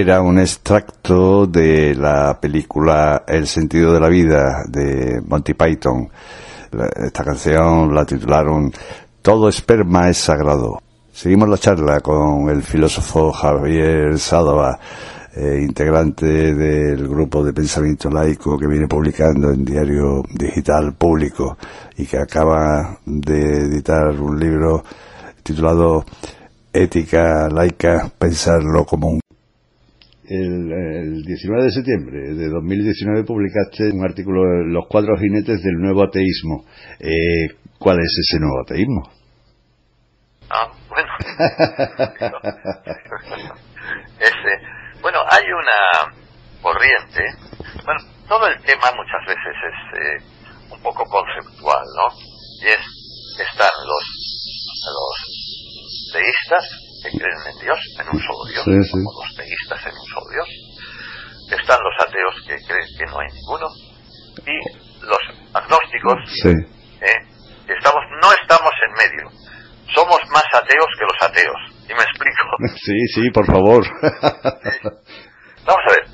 [0.05, 6.11] Era un extracto de la película El sentido de la vida de Monty Python.
[7.03, 8.71] Esta canción la titularon
[9.23, 10.79] Todo esperma es sagrado.
[11.11, 14.79] Seguimos la charla con el filósofo Javier Sádova,
[15.35, 21.57] eh, integrante del grupo de pensamiento laico que viene publicando en Diario Digital Público
[21.97, 24.85] y que acaba de editar un libro
[25.43, 26.05] titulado
[26.75, 29.24] Ética laica, pensar lo común.
[30.35, 36.03] El, el 19 de septiembre de 2019 publicaste un artículo Los cuatro jinetes del nuevo
[36.03, 36.65] ateísmo.
[36.99, 39.03] Eh, ¿Cuál es ese nuevo ateísmo?
[40.51, 41.13] Ah, bueno.
[44.19, 44.53] Ese,
[45.03, 46.15] bueno, hay una
[46.63, 47.23] corriente.
[47.85, 50.19] Bueno, todo el tema muchas veces es eh,
[50.73, 52.09] un poco conceptual, ¿no?
[52.63, 52.81] Y es,
[53.39, 54.05] están los,
[54.95, 55.15] los
[56.13, 58.93] teístas que creen en Dios, en un solo Dios, Sí, sí.
[58.97, 60.49] como los teístas en un solo Dios.
[61.61, 63.69] Están los ateos que creen que no hay ninguno.
[64.49, 64.57] Y
[65.05, 66.17] los agnósticos,
[66.49, 67.19] ¿eh?
[67.69, 69.25] estamos, no estamos en medio.
[69.95, 71.61] Somos más ateos que los ateos.
[71.85, 72.45] ¿Y me explico?
[72.83, 73.85] Sí, sí, por favor.
[75.65, 76.05] Vamos a ver.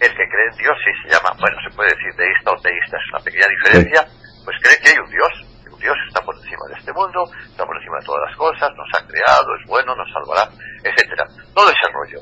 [0.00, 2.96] El que cree en Dios sí se llama, bueno, se puede decir deísta o teísta,
[2.96, 4.00] es una pequeña diferencia,
[4.44, 5.32] pues cree que hay un Dios,
[5.80, 8.88] Dios está por encima de este mundo, está por encima de todas las cosas, nos
[8.94, 10.44] ha creado, es bueno, nos salvará,
[10.84, 11.24] etcétera.
[11.54, 12.20] Todo ese rollo.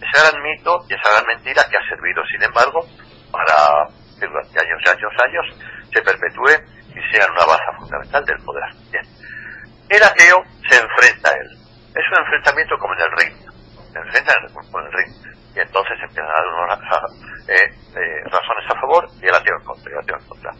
[0.00, 2.80] Ese gran mito y esa gran mentira que ha servido, sin embargo,
[3.30, 3.88] para
[4.18, 5.46] que durante años y años, años,
[5.92, 6.54] se perpetúe
[6.90, 8.64] y sea una base fundamental del poder.
[9.88, 11.48] El ateo se enfrenta a él.
[11.94, 13.36] Es un enfrentamiento como en el ring.
[13.92, 14.32] Se enfrenta
[14.72, 15.12] con el ring.
[15.54, 16.80] Y entonces empiezan a dar unas
[17.48, 20.50] eh, eh, razones a favor y el ateo en contra, el ateo en contra.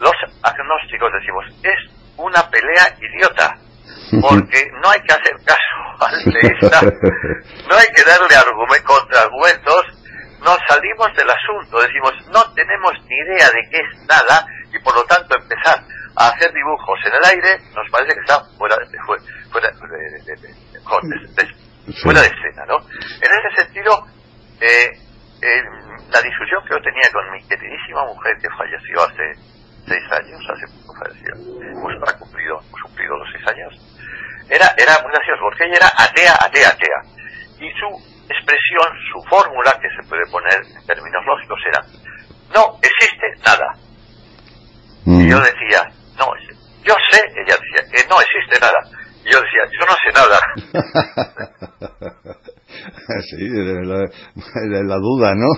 [0.00, 1.78] Los agnósticos decimos, es
[2.16, 3.54] una pelea idiota,
[4.20, 6.80] porque no hay que hacer caso al teísta,
[7.68, 9.82] no hay que darle contra argumentos,
[10.40, 14.94] nos salimos del asunto, decimos, no tenemos ni idea de qué es nada, y por
[14.94, 15.80] lo tanto empezar
[16.16, 19.76] a hacer dibujos en el aire nos parece que está fuera de, fuera, fuera de,
[22.02, 22.76] fuera de escena, ¿no?
[22.78, 24.06] En ese sentido,
[24.60, 24.90] eh,
[25.42, 25.62] eh,
[26.10, 29.55] la discusión que yo tenía con mi queridísima mujer que falleció hace
[29.86, 33.72] seis años, hace poco falleció, hemos cumplido, hemos cumplido los seis años,
[34.48, 37.00] era, era muy gracioso porque ella era atea, atea, atea.
[37.58, 37.88] Y su
[38.28, 41.80] expresión, su fórmula, que se puede poner en términos lógicos, era,
[42.54, 43.74] no existe nada.
[45.06, 45.82] Y yo decía,
[46.18, 46.26] no,
[46.84, 48.80] yo sé, ella decía, que no existe nada.
[49.24, 50.38] Y yo decía, yo no sé nada.
[53.30, 53.48] sí,
[53.86, 54.06] la,
[54.82, 55.48] la duda, ¿no?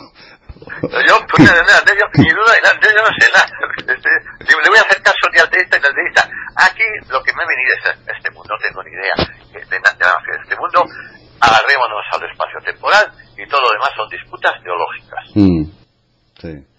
[0.82, 3.46] Yo, pues, yo, mi duda, yo no sé nada.
[3.88, 4.10] Este,
[4.44, 6.28] le voy a hacer caso ni al teísta ni al.
[6.56, 9.16] Aquí lo que me he venido es a este mundo, no tengo ni idea
[9.52, 10.84] de, de, de este mundo.
[11.40, 13.06] Agarrémonos al espacio temporal
[13.36, 15.24] y todo lo demás son disputas teológicas.
[15.34, 15.64] Mm,
[16.40, 16.78] sí.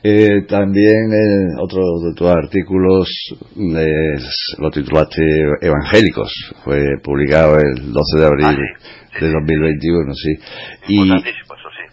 [0.00, 3.08] Eh, también eh, otro de tus artículos
[3.56, 5.20] es, lo titulaste
[5.60, 9.32] Evangélicos, fue publicado el 12 de abril Ah, sí, sí, de sí.
[9.32, 10.38] 2021, sí.
[10.86, 11.10] Y.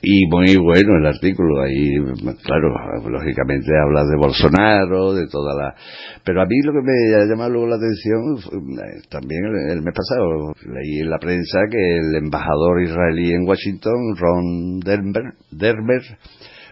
[0.07, 1.95] y muy bueno el artículo, ahí,
[2.43, 2.69] claro,
[3.09, 5.75] lógicamente hablas de Bolsonaro, de toda la...
[6.23, 9.93] Pero a mí lo que me ha llamado luego la atención, eh, también el, mes
[9.95, 16.01] pasado, leí en la prensa que el embajador israelí en Washington, Ron Dermer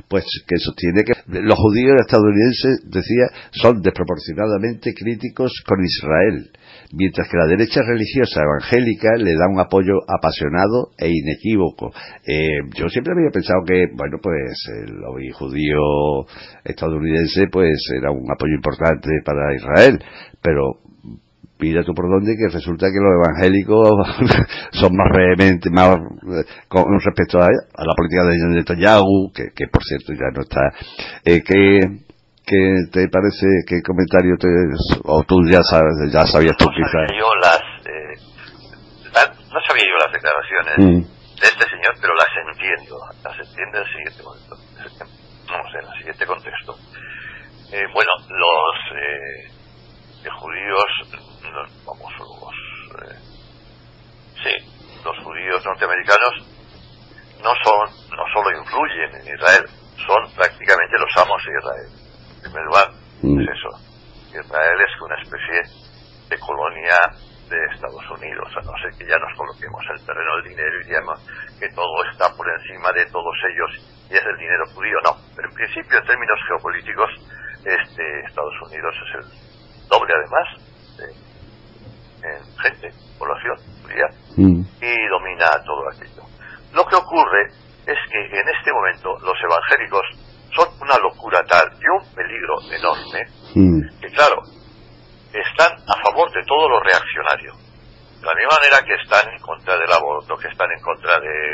[0.07, 6.51] pues que sostiene que los judíos estadounidenses, decía, son desproporcionadamente críticos con Israel,
[6.94, 11.91] mientras que la derecha religiosa evangélica le da un apoyo apasionado e inequívoco.
[12.26, 14.54] Eh, yo siempre había pensado que, bueno, pues
[14.86, 16.26] el lobby judío
[16.64, 20.00] estadounidense pues era un apoyo importante para Israel,
[20.41, 20.80] pero
[21.60, 23.89] mira tú por dónde que resulta que los evangélicos
[24.72, 29.84] son más vehementes, más eh, con respecto a, la política de Netanyahu, que, que por
[29.84, 30.62] cierto ya no está.
[31.26, 32.03] Eh, ¿qué,
[32.46, 32.60] ¿Qué
[32.91, 34.48] te parece, qué comentario te,
[35.06, 36.91] o tú ya sabes, ya sabías tú no quizás?
[36.91, 38.16] Sabía yo las, eh,
[39.16, 41.02] la, no sabía yo las declaraciones Mm.
[41.39, 44.56] de este señor, pero las entiendo, las entiendo en el siguiente momento,
[45.48, 46.76] vamos, en el siguiente contexto.
[47.72, 50.89] Eh, bueno, los eh, judíos,
[51.48, 53.20] los, vamos, los, eh,
[54.44, 56.34] sí, los judíos norteamericanos
[57.41, 59.64] no son, no solo influyen en Israel,
[60.06, 62.03] son prácticamente los amos de Israel.
[62.44, 62.88] Primer lugar,
[63.24, 63.39] Mm.
[63.39, 63.70] es eso.
[64.30, 65.60] Israel es una especie
[66.30, 66.98] de colonia
[67.50, 70.86] de Estados Unidos, a no ser que ya nos coloquemos el terreno del dinero y
[70.88, 71.20] digamos
[71.60, 73.72] que todo está por encima de todos ellos
[74.10, 75.14] y es el dinero judío, no.
[75.36, 77.10] Pero en principio, en términos geopolíticos,
[77.64, 80.48] este Estados Unidos es el doble además
[80.98, 81.06] de,
[82.28, 82.89] en gente,
[83.20, 84.62] población judía, Mm.
[84.82, 86.24] y domina todo aquello.
[86.74, 87.44] Lo que ocurre
[87.86, 90.02] es que en este momento los evangélicos
[90.56, 93.26] son una locura tal y un peligro enorme
[93.56, 93.99] Mm.
[94.01, 94.41] que claro,
[95.32, 97.54] están a favor de todo lo reaccionario.
[97.54, 101.54] De la misma manera que están en contra del aborto, que están en contra de,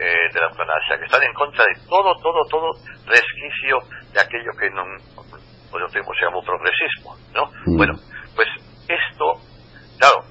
[0.00, 2.72] eh, de la eutanasia, que están en contra de todo, todo, todo
[3.06, 3.78] resquicio
[4.12, 4.98] de aquello que en un,
[5.72, 7.46] otro tiempo se llamó progresismo, ¿no?
[7.66, 7.76] Mm.
[7.76, 7.94] Bueno,
[8.34, 8.48] pues
[8.88, 9.40] esto,
[9.98, 10.24] claro,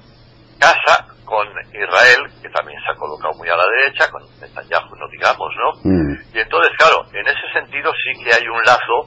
[0.58, 5.06] casa con Israel, que también se ha colocado muy a la derecha, con Netanyahu, no
[5.06, 5.70] digamos, ¿no?
[5.84, 6.14] Mm.
[6.34, 9.06] Y entonces, claro, en ese sentido sí que hay un lazo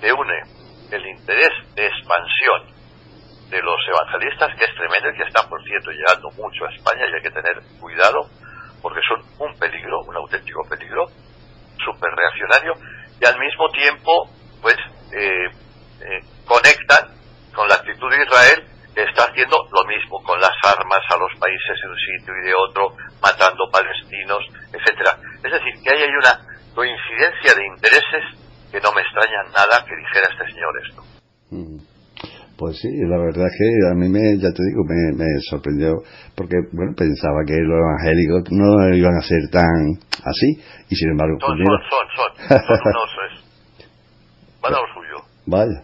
[0.00, 0.38] que une
[0.92, 2.78] el interés de expansión
[3.50, 7.02] de los evangelistas, que es tremendo y que están, por cierto, llegando mucho a España
[7.10, 8.30] y hay que tener cuidado,
[8.80, 11.06] porque son un peligro, un auténtico peligro,
[11.82, 12.74] súper reaccionario,
[13.20, 14.30] y al mismo tiempo,
[14.62, 14.76] pues,
[15.10, 15.50] eh,
[16.06, 17.18] eh, conectan
[17.52, 21.74] con la actitud de Israel, está haciendo lo mismo con las armas a los países
[21.82, 24.42] de un sitio y de otro, matando palestinos,
[24.72, 25.18] etcétera.
[25.44, 26.34] Es decir, que ahí hay una
[26.74, 28.24] coincidencia de intereses
[28.70, 31.00] que no me extraña nada que dijera este señor esto.
[31.50, 31.78] Mm.
[32.58, 36.02] Pues sí, la verdad es que a mí me, ya te digo, me, me sorprendió
[36.34, 39.94] porque, bueno, pensaba que los evangélicos no iban a ser tan
[40.26, 40.58] así
[40.90, 41.38] y sin embargo...
[41.38, 45.16] Son, pues son, son, son, son unos, es, van a lo suyo.
[45.46, 45.82] Vaya.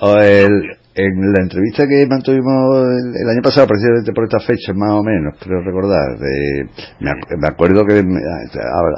[0.00, 2.86] O el- en la entrevista que mantuvimos
[3.20, 6.64] el, año pasado, precisamente por estas fechas más o menos, creo recordar, eh,
[7.00, 8.02] me, ac- me acuerdo que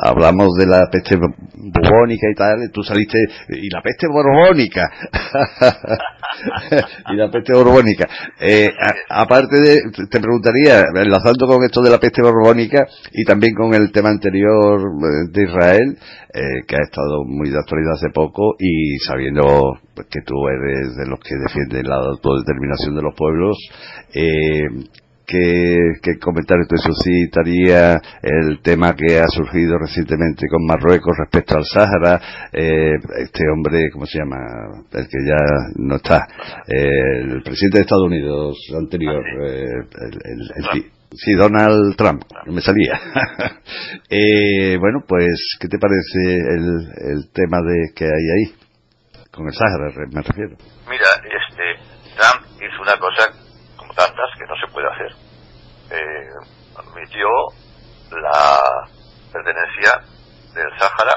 [0.03, 3.19] hablamos de la peste bubónica y tal, tú saliste,
[3.49, 4.91] y la peste borbónica,
[7.13, 8.09] y la peste borbónica.
[8.41, 8.71] Eh,
[9.09, 13.91] aparte de, te preguntaría, enlazando con esto de la peste borbónica y también con el
[13.93, 15.99] tema anterior eh, de Israel,
[16.33, 20.97] eh, que ha estado muy de actualidad hace poco y sabiendo pues, que tú eres
[20.97, 23.57] de los que defienden la autodeterminación de los pueblos,
[24.15, 24.69] eh,
[25.27, 31.65] ¿qué, qué comentario te suscitaría el tema que ha surgido recientemente con Marruecos respecto al
[31.65, 32.21] Sáhara?
[32.53, 34.37] Eh, este hombre, ¿cómo se llama?
[34.93, 35.45] El que ya
[35.77, 36.27] no está,
[36.69, 42.23] eh, el presidente de Estados Unidos anterior, eh, el- el- el ti- Sí, Donald Trump,
[42.47, 43.01] no me salía.
[44.11, 48.55] eh, bueno, pues, ¿qué te parece el, el tema de que hay ahí?
[49.31, 50.57] Con el Sáhara, re- me refiero.
[50.91, 51.65] Mira, este,
[52.17, 53.33] Trump hizo una cosa,
[53.97, 55.13] tantas, que no se puede hacer.
[55.91, 56.31] Eh,
[56.77, 57.27] admitió
[58.11, 58.61] la
[59.33, 60.01] pertenencia
[60.55, 61.15] del Sáhara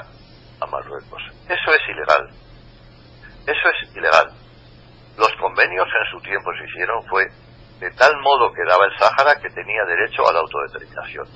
[0.61, 1.21] a Marruecos.
[1.47, 2.29] Eso es ilegal.
[3.45, 4.31] Eso es ilegal.
[5.17, 7.25] Los convenios en su tiempo se hicieron fue
[7.79, 11.27] de tal modo que daba el Sáhara que tenía derecho a la autodeterminación.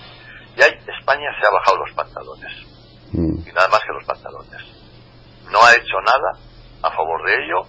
[0.55, 2.53] Y ahí España se ha bajado los pantalones.
[3.13, 4.61] Mm, Y nada más que los pantalones.
[5.51, 6.31] No ha hecho nada
[6.83, 7.61] a favor de ello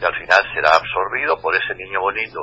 [0.00, 2.40] y al final será absorbido por ese niño bonito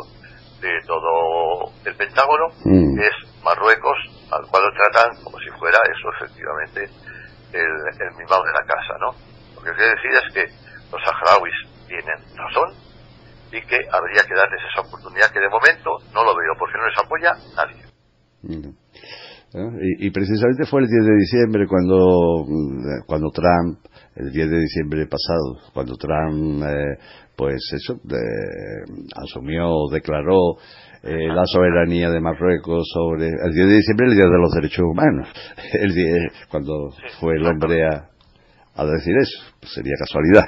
[0.62, 2.99] de todo el Pentágono, Mm.
[2.99, 3.97] es Marruecos,
[4.32, 6.86] al cual lo tratan como si fuera eso efectivamente
[7.53, 9.12] el, el mimado de la casa, ¿no?
[9.55, 10.43] Lo que quiero decir es que
[10.91, 11.53] los saharauis
[11.88, 12.70] tienen razón
[13.51, 16.88] y que habría que darles esa oportunidad que de momento no lo veo porque no
[16.88, 17.84] les apoya nadie.
[18.43, 18.76] mm.
[19.53, 19.68] ¿Eh?
[19.99, 23.80] Y, y precisamente fue el 10 de diciembre cuando, mm, cuando Trump,
[24.16, 26.97] el 10 de diciembre pasado, cuando Trump, eh,
[27.42, 30.58] pues eso, eh, asumió, declaró
[31.02, 34.86] eh, la soberanía de Marruecos sobre el 10 de diciembre, el Día de los Derechos
[34.86, 35.28] Humanos,
[35.74, 38.10] el 10, cuando fue el hombre a,
[38.76, 40.46] a decir eso, pues sería casualidad.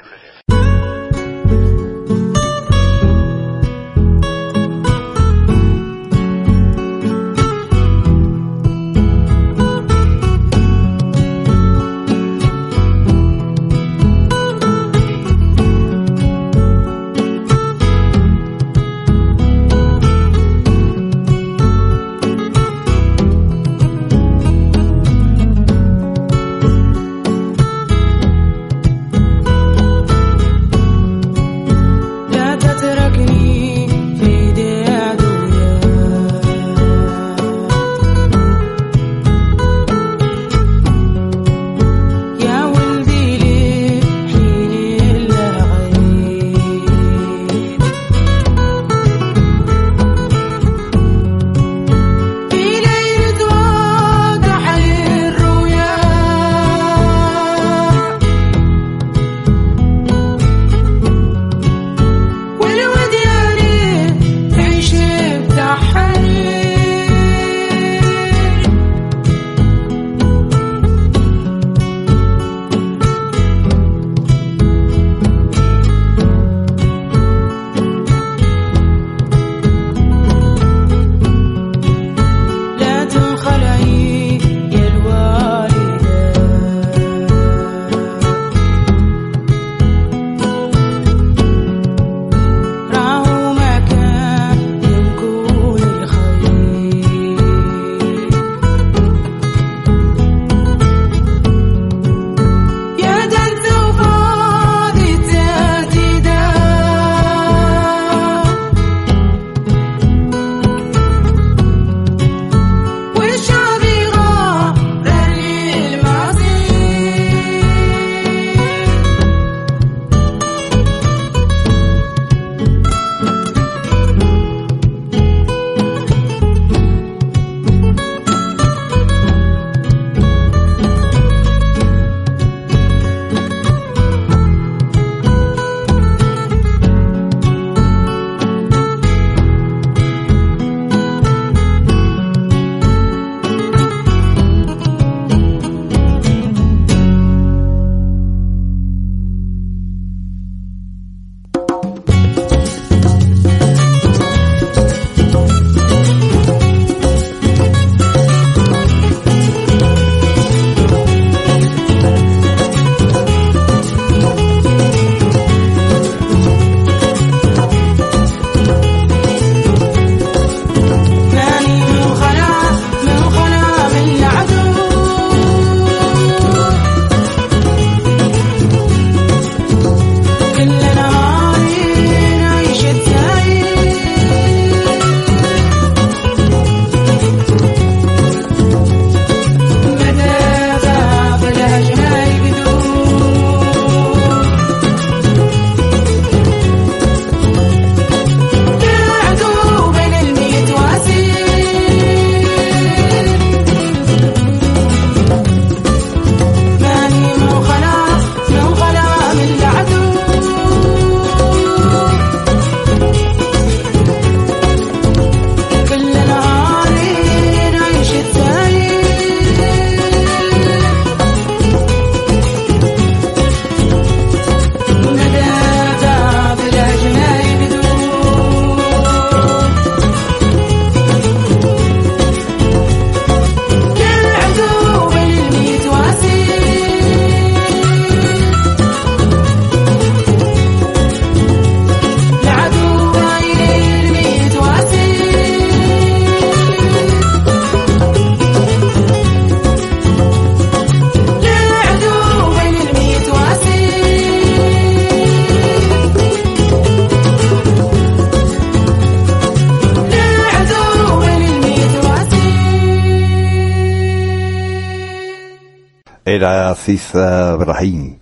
[266.84, 268.18] Aziza Brahim,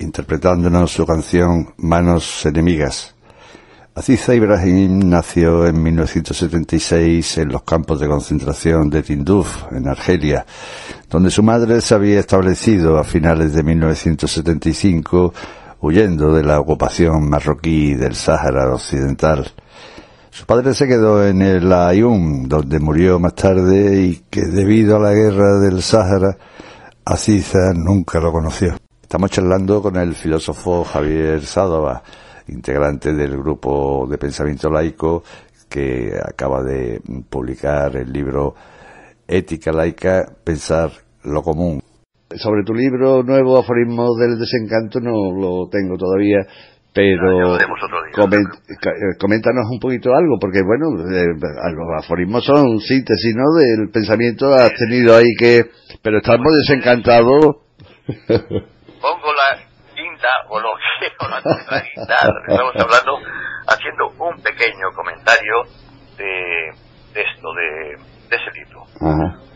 [0.00, 3.14] interpretándonos su canción Manos Enemigas.
[3.94, 10.44] Aziza Ibrahim nació en 1976 en los campos de concentración de Tinduf, en Argelia,
[11.08, 15.32] donde su madre se había establecido a finales de 1975
[15.80, 19.52] huyendo de la ocupación marroquí del Sáhara Occidental.
[20.30, 24.98] Su padre se quedó en el Ayun, donde murió más tarde y que debido a
[24.98, 26.36] la guerra del Sáhara,
[27.12, 28.76] Aziza nunca lo conoció.
[29.02, 32.04] Estamos charlando con el filósofo Javier Sádova,
[32.46, 35.24] integrante del grupo de pensamiento laico
[35.68, 38.54] que acaba de publicar el libro
[39.26, 40.92] Ética laica, pensar
[41.24, 41.82] lo común.
[42.36, 46.46] Sobre tu libro nuevo, Aforismo del Desencanto, no lo tengo todavía,
[46.92, 47.66] pero eh,
[49.18, 53.44] coméntanos un poquito algo, porque bueno, eh, los aforismos son síntesis, ¿no?
[53.58, 55.62] Del pensamiento has tenido ahí que,
[56.02, 57.56] pero estamos desencantados.
[58.26, 59.56] Pongo la
[59.94, 62.42] quinta o lo que o la guitarra.
[62.48, 63.18] Estamos hablando,
[63.68, 65.62] haciendo un pequeño comentario
[66.18, 66.68] de,
[67.14, 67.94] esto, de,
[68.34, 68.84] ese libro.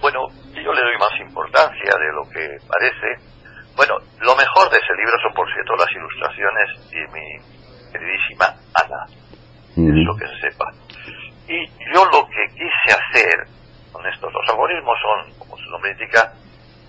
[0.01, 0.21] Bueno,
[0.55, 3.34] yo le doy más importancia de lo que parece
[3.77, 9.07] bueno, lo mejor de ese libro son, por cierto, las ilustraciones de mi queridísima Ana.
[9.71, 10.71] Es lo que se sepa.
[11.49, 13.47] Y yo lo que quise hacer
[13.93, 16.33] con estos dos algoritmos son, como su nombre indica,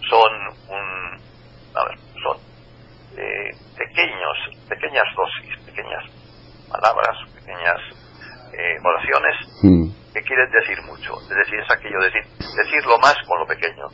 [0.08, 0.32] son
[0.70, 1.20] un,
[1.76, 2.38] a ver, son
[3.18, 4.38] eh, pequeños,
[4.70, 6.04] pequeñas dosis, pequeñas
[6.70, 7.80] palabras, pequeñas
[8.54, 9.36] eh, oraciones
[10.14, 11.14] que quieren decir mucho.
[11.22, 12.24] Es decir, es aquello de decir,
[12.56, 13.88] decir lo más con lo pequeño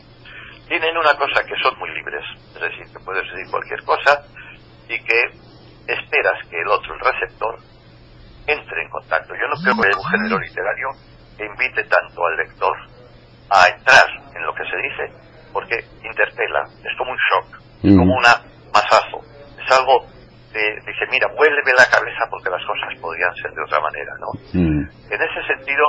[0.71, 2.23] tienen una cosa que son muy libres,
[2.55, 4.23] es decir, que puedes decir cualquier cosa
[4.87, 5.19] y que
[5.83, 7.59] esperas que el otro, el receptor,
[8.47, 9.35] entre en contacto.
[9.35, 10.87] Yo no creo que haya un género literario
[11.35, 12.71] que invite tanto al lector
[13.51, 15.03] a entrar en lo que se dice,
[15.51, 15.75] porque
[16.07, 17.47] interpela, es como un shock,
[17.83, 18.23] es como un
[18.71, 19.19] masazo,
[19.59, 20.07] es algo
[20.55, 24.31] de, dice, mira, vuelve la cabeza porque las cosas podrían ser de otra manera, ¿no?
[24.55, 25.83] En ese sentido,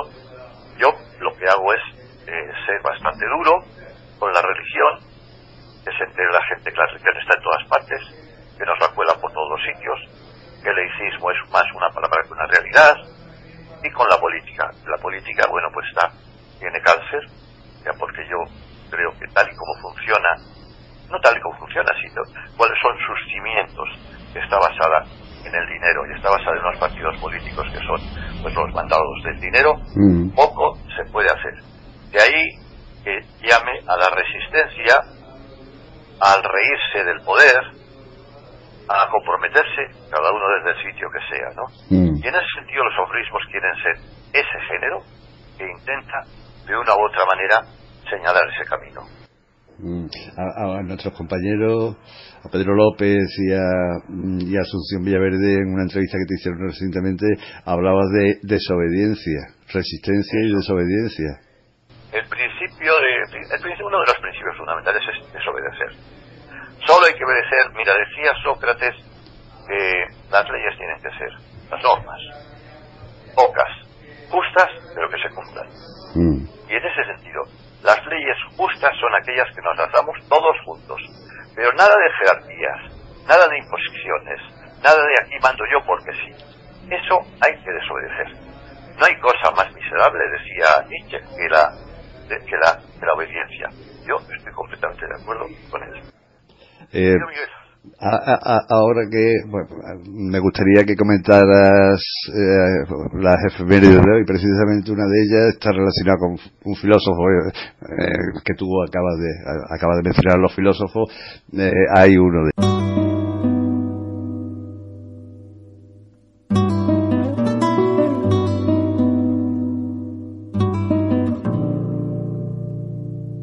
[0.75, 0.91] yo
[1.23, 1.83] lo que hago es
[2.27, 3.63] eh, ser bastante duro,
[4.23, 5.03] con la religión,
[5.83, 7.99] que se entere la gente que la religión está en todas partes,
[8.55, 9.99] que nos la cuela por todos los sitios,
[10.63, 12.95] que el laicismo es más una palabra que una realidad,
[13.83, 14.71] y con la política.
[14.87, 16.07] La política, bueno, pues está,
[16.55, 17.19] tiene cáncer,
[17.83, 18.39] ya porque yo
[18.95, 20.31] creo que tal y como funciona,
[21.11, 22.23] no tal y como funciona, sino
[22.55, 23.87] cuáles son sus cimientos,
[24.39, 25.03] está basada
[25.43, 27.99] en el dinero y está basada en los partidos políticos que son
[28.39, 30.31] pues los mandados del dinero, mm.
[30.31, 31.59] poco se puede hacer.
[32.15, 32.62] De ahí
[33.03, 34.95] que llame a la resistencia,
[36.21, 37.83] al reírse del poder,
[38.87, 41.65] a comprometerse, cada uno desde el sitio que sea, ¿no?
[41.89, 42.15] Mm.
[42.15, 43.95] Y en ese sentido los aforismos quieren ser
[44.33, 44.99] ese género
[45.57, 46.23] que intenta
[46.67, 47.59] de una u otra manera
[48.09, 49.01] señalar ese camino.
[49.79, 50.07] Mm.
[50.37, 51.97] A, nuestros compañeros,
[52.43, 53.67] a Pedro López y a,
[54.39, 57.25] y a Asunción Villaverde, en una entrevista que te hicieron recientemente,
[57.65, 61.52] hablabas de desobediencia, resistencia y desobediencia
[62.13, 65.89] el principio de, el, uno de los principios fundamentales es desobedecer.
[66.85, 68.95] Solo hay que obedecer, mira, decía Sócrates
[69.67, 71.31] que las leyes tienen que ser,
[71.71, 72.19] las normas,
[73.35, 73.71] pocas,
[74.29, 75.67] justas, pero que se cumplan.
[76.13, 76.45] Mm.
[76.69, 77.43] Y en ese sentido,
[77.81, 81.01] las leyes justas son aquellas que nos las damos todos juntos,
[81.55, 84.39] pero nada de jerarquías, nada de imposiciones,
[84.83, 86.31] nada de aquí mando yo porque sí.
[86.91, 88.53] Eso hay que desobedecer.
[88.99, 91.71] No hay cosa más miserable, decía Nietzsche, que la
[92.27, 93.69] que la, la obediencia.
[94.07, 96.01] Yo estoy completamente de acuerdo con él.
[96.93, 97.15] Eh,
[97.99, 99.67] ahora que bueno,
[100.09, 106.17] me gustaría que comentaras eh, las efemérides de hoy, precisamente una de ellas está relacionada
[106.17, 111.09] con un filósofo eh, que tú acabas de acabas de mencionar los filósofos,
[111.53, 113.02] eh, hay uno de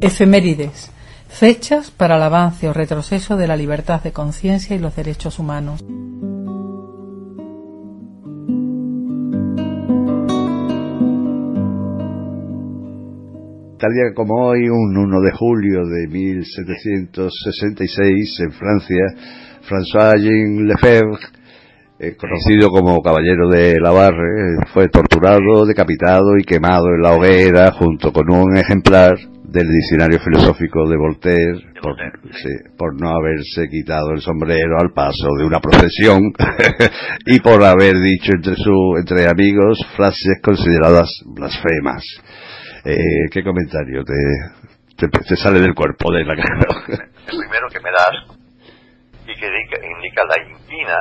[0.01, 0.91] Efemérides.
[1.29, 5.79] Fechas para el avance o retroceso de la libertad de conciencia y los derechos humanos.
[13.77, 19.05] Tal día como hoy, un 1 de julio de 1766, en Francia,
[19.61, 21.19] François-Jean Lefebvre,
[21.99, 28.11] eh, conocido como Caballero de Lavarre, fue torturado, decapitado y quemado en la hoguera junto
[28.11, 31.95] con un ejemplar del diccionario filosófico de Voltaire por,
[32.77, 36.21] por, no haberse quitado el sombrero al paso de una procesión
[37.25, 42.03] y por haber dicho entre su entre amigos frases consideradas blasfemas.
[42.85, 44.13] Eh, ¿Qué comentario te,
[44.97, 46.67] te, te, sale del cuerpo de la cara?
[46.87, 48.41] el primero que me da asco
[49.27, 50.97] y que indica, la inquina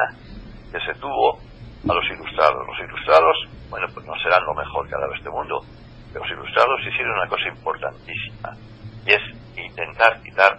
[0.70, 2.66] que se tuvo a los ilustrados.
[2.66, 3.36] Los ilustrados,
[3.70, 5.60] bueno, pues no serán lo mejor que ha dado este mundo,
[6.14, 8.56] los ilustrados hicieron una cosa importantísima
[9.06, 9.22] y es
[9.56, 10.58] intentar quitar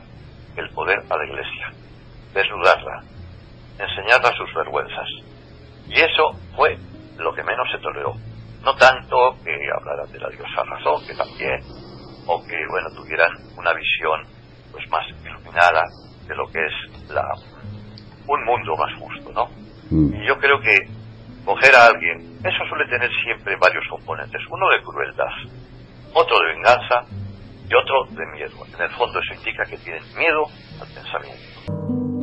[0.55, 1.71] el poder a la iglesia,
[2.33, 3.03] desnudarla,
[3.79, 5.07] enseñarla sus vergüenzas.
[5.87, 6.77] Y eso fue
[7.17, 8.13] lo que menos se toleró.
[8.63, 11.59] No tanto que hablaran de la diosa razón, que también,
[12.27, 14.21] o que, bueno, tuvieran una visión
[14.71, 15.83] pues más iluminada
[16.27, 17.25] de lo que es la
[18.27, 19.49] un mundo más justo, ¿no?
[19.89, 20.13] Mm.
[20.15, 20.75] Y yo creo que
[21.45, 24.41] coger a alguien, eso suele tener siempre varios componentes.
[24.49, 25.31] Uno de crueldad,
[26.13, 27.05] otro de venganza
[27.69, 28.55] y otro de miedo.
[28.73, 30.45] En el fondo eso indica que tienen miedo
[30.79, 32.20] al pensamiento.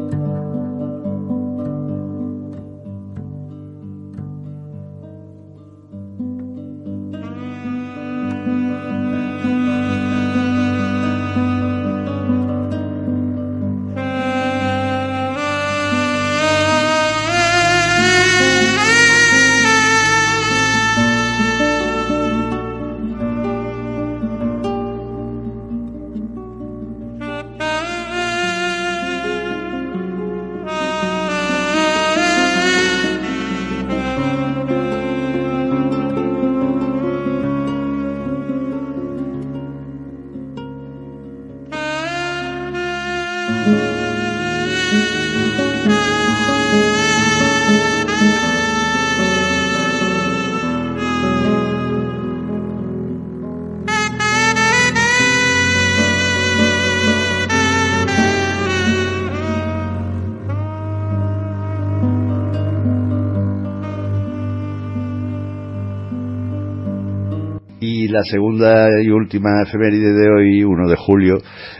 [68.18, 71.38] La segunda y última efeméride de hoy, 1 de julio,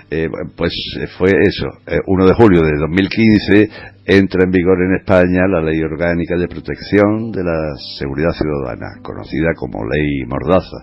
[0.09, 0.73] eh, pues
[1.19, 1.67] fue eso,
[2.07, 3.71] 1 eh, de julio de 2015
[4.07, 9.53] entra en vigor en España la Ley Orgánica de Protección de la Seguridad Ciudadana, conocida
[9.57, 10.79] como Ley Mordaza.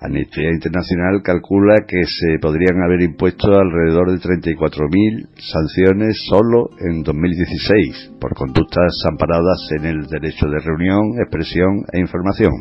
[0.00, 8.12] Amnistía Internacional calcula que se podrían haber impuesto alrededor de 34.000 sanciones solo en 2016
[8.20, 12.52] por conductas amparadas en el derecho de reunión, expresión e información.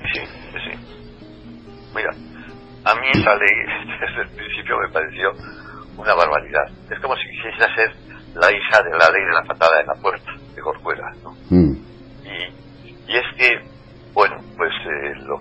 [2.88, 3.56] A mí esa ley
[4.00, 5.32] desde el principio me pareció
[5.98, 6.72] una barbaridad.
[6.90, 7.92] Es como si quisiera ser
[8.34, 11.32] la hija de la ley de la patada en la puerta, de Corcuera, ¿no?
[11.50, 11.76] Mm.
[12.24, 13.60] Y, y, es que,
[14.14, 15.36] bueno, pues eh, lo,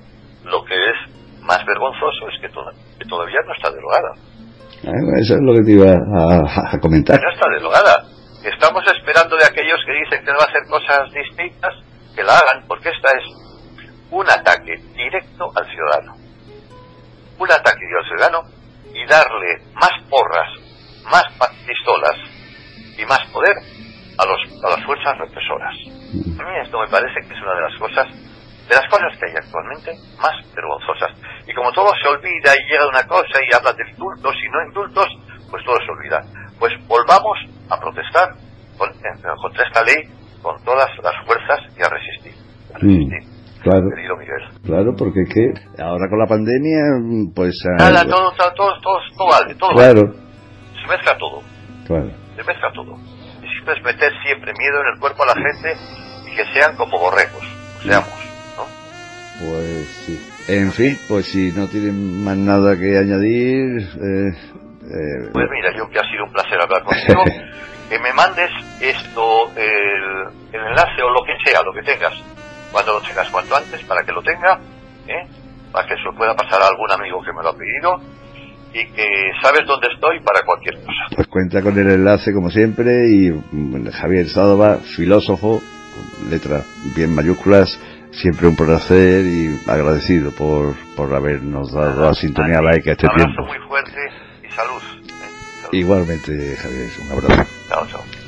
[0.50, 4.10] lo, que es más vergonzoso es que, todavía no está derogada.
[5.22, 7.20] Eso es lo que te iba a, comentar.
[7.22, 8.02] no está derogada.
[8.42, 11.74] Estamos esperando de aquellos que dicen que no va a hacer cosas distintas,
[12.16, 13.24] que la hagan, porque esta es
[14.10, 16.25] un ataque directo al ciudadano
[17.38, 18.42] un ataque al ciudadano
[18.92, 20.48] y darle más porras,
[21.10, 21.24] más
[21.66, 22.16] pistolas
[22.96, 23.54] y más poder
[24.18, 25.74] a, los, a las fuerzas represoras.
[26.40, 29.26] A mí esto me parece que es una de las cosas, de las cosas que
[29.28, 31.12] hay actualmente más vergonzosas.
[31.46, 34.66] Y como todo se olvida y llega una cosa y habla de indultos y no
[34.66, 35.06] indultos,
[35.50, 36.22] pues todo se olvida.
[36.58, 38.34] Pues volvamos a protestar
[38.78, 40.02] contra esta ley
[40.42, 42.34] con todas las fuerzas y a resistir.
[42.74, 43.35] A resistir.
[43.66, 43.90] Claro.
[44.64, 47.58] Claro, porque que ahora con la pandemia, pues.
[47.78, 50.12] Nada, todo, todo, todo, todo, vale, todo Claro.
[50.80, 51.42] Se mezcla todo.
[51.84, 52.10] Claro.
[52.36, 52.96] Se mezcla todo.
[53.42, 55.74] Necesitas meter siempre miedo en el cuerpo a la gente
[56.30, 57.42] y que sean como borregos.
[57.82, 58.08] Seamos,
[58.56, 58.66] ¿no?
[59.40, 60.20] Pues sí.
[60.46, 63.82] En fin, pues si no tienen más nada que añadir.
[63.82, 67.24] Eh, eh, pues mira, yo que ha sido un placer hablar contigo.
[67.90, 68.50] que me mandes
[68.80, 72.14] esto, el, el enlace o lo que sea, lo que tengas
[72.72, 74.58] cuando lo tengas cuanto antes para que lo tenga,
[75.06, 75.26] ¿eh?
[75.72, 78.00] para que se lo pueda pasar a algún amigo que me lo ha pedido
[78.72, 81.14] y que sabes dónde estoy para cualquier cosa.
[81.14, 83.32] Pues cuenta con el enlace como siempre y
[83.92, 85.62] Javier Sádova, filósofo,
[86.28, 87.78] letras bien mayúsculas,
[88.12, 93.42] siempre un placer y agradecido por, por habernos dado la sintonía laica este tiempo.
[93.42, 94.00] Un abrazo muy fuerte
[94.42, 94.82] y salud.
[94.82, 95.62] ¿eh?
[95.62, 95.74] salud.
[95.74, 97.50] Igualmente, Javier, un abrazo.
[97.68, 98.25] Chao, chao.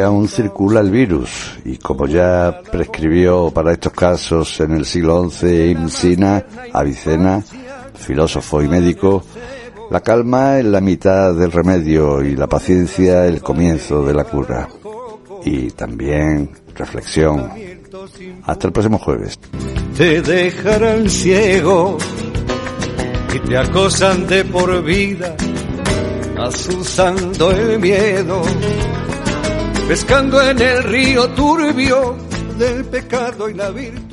[0.00, 6.16] Aún circula el virus y como ya prescribió para estos casos en el siglo XI
[6.72, 7.42] Avicena,
[7.94, 9.24] filósofo y médico,
[9.90, 14.68] la calma es la mitad del remedio y la paciencia el comienzo de la cura.
[15.44, 17.50] Y también reflexión.
[18.44, 19.38] Hasta el próximo jueves.
[19.96, 21.98] Te dejarán ciego
[23.34, 25.36] y te acosan de por vida,
[26.38, 28.42] asusando el miedo,
[29.88, 32.16] pescando en el río turbio
[32.58, 34.12] del pecado y la virtud.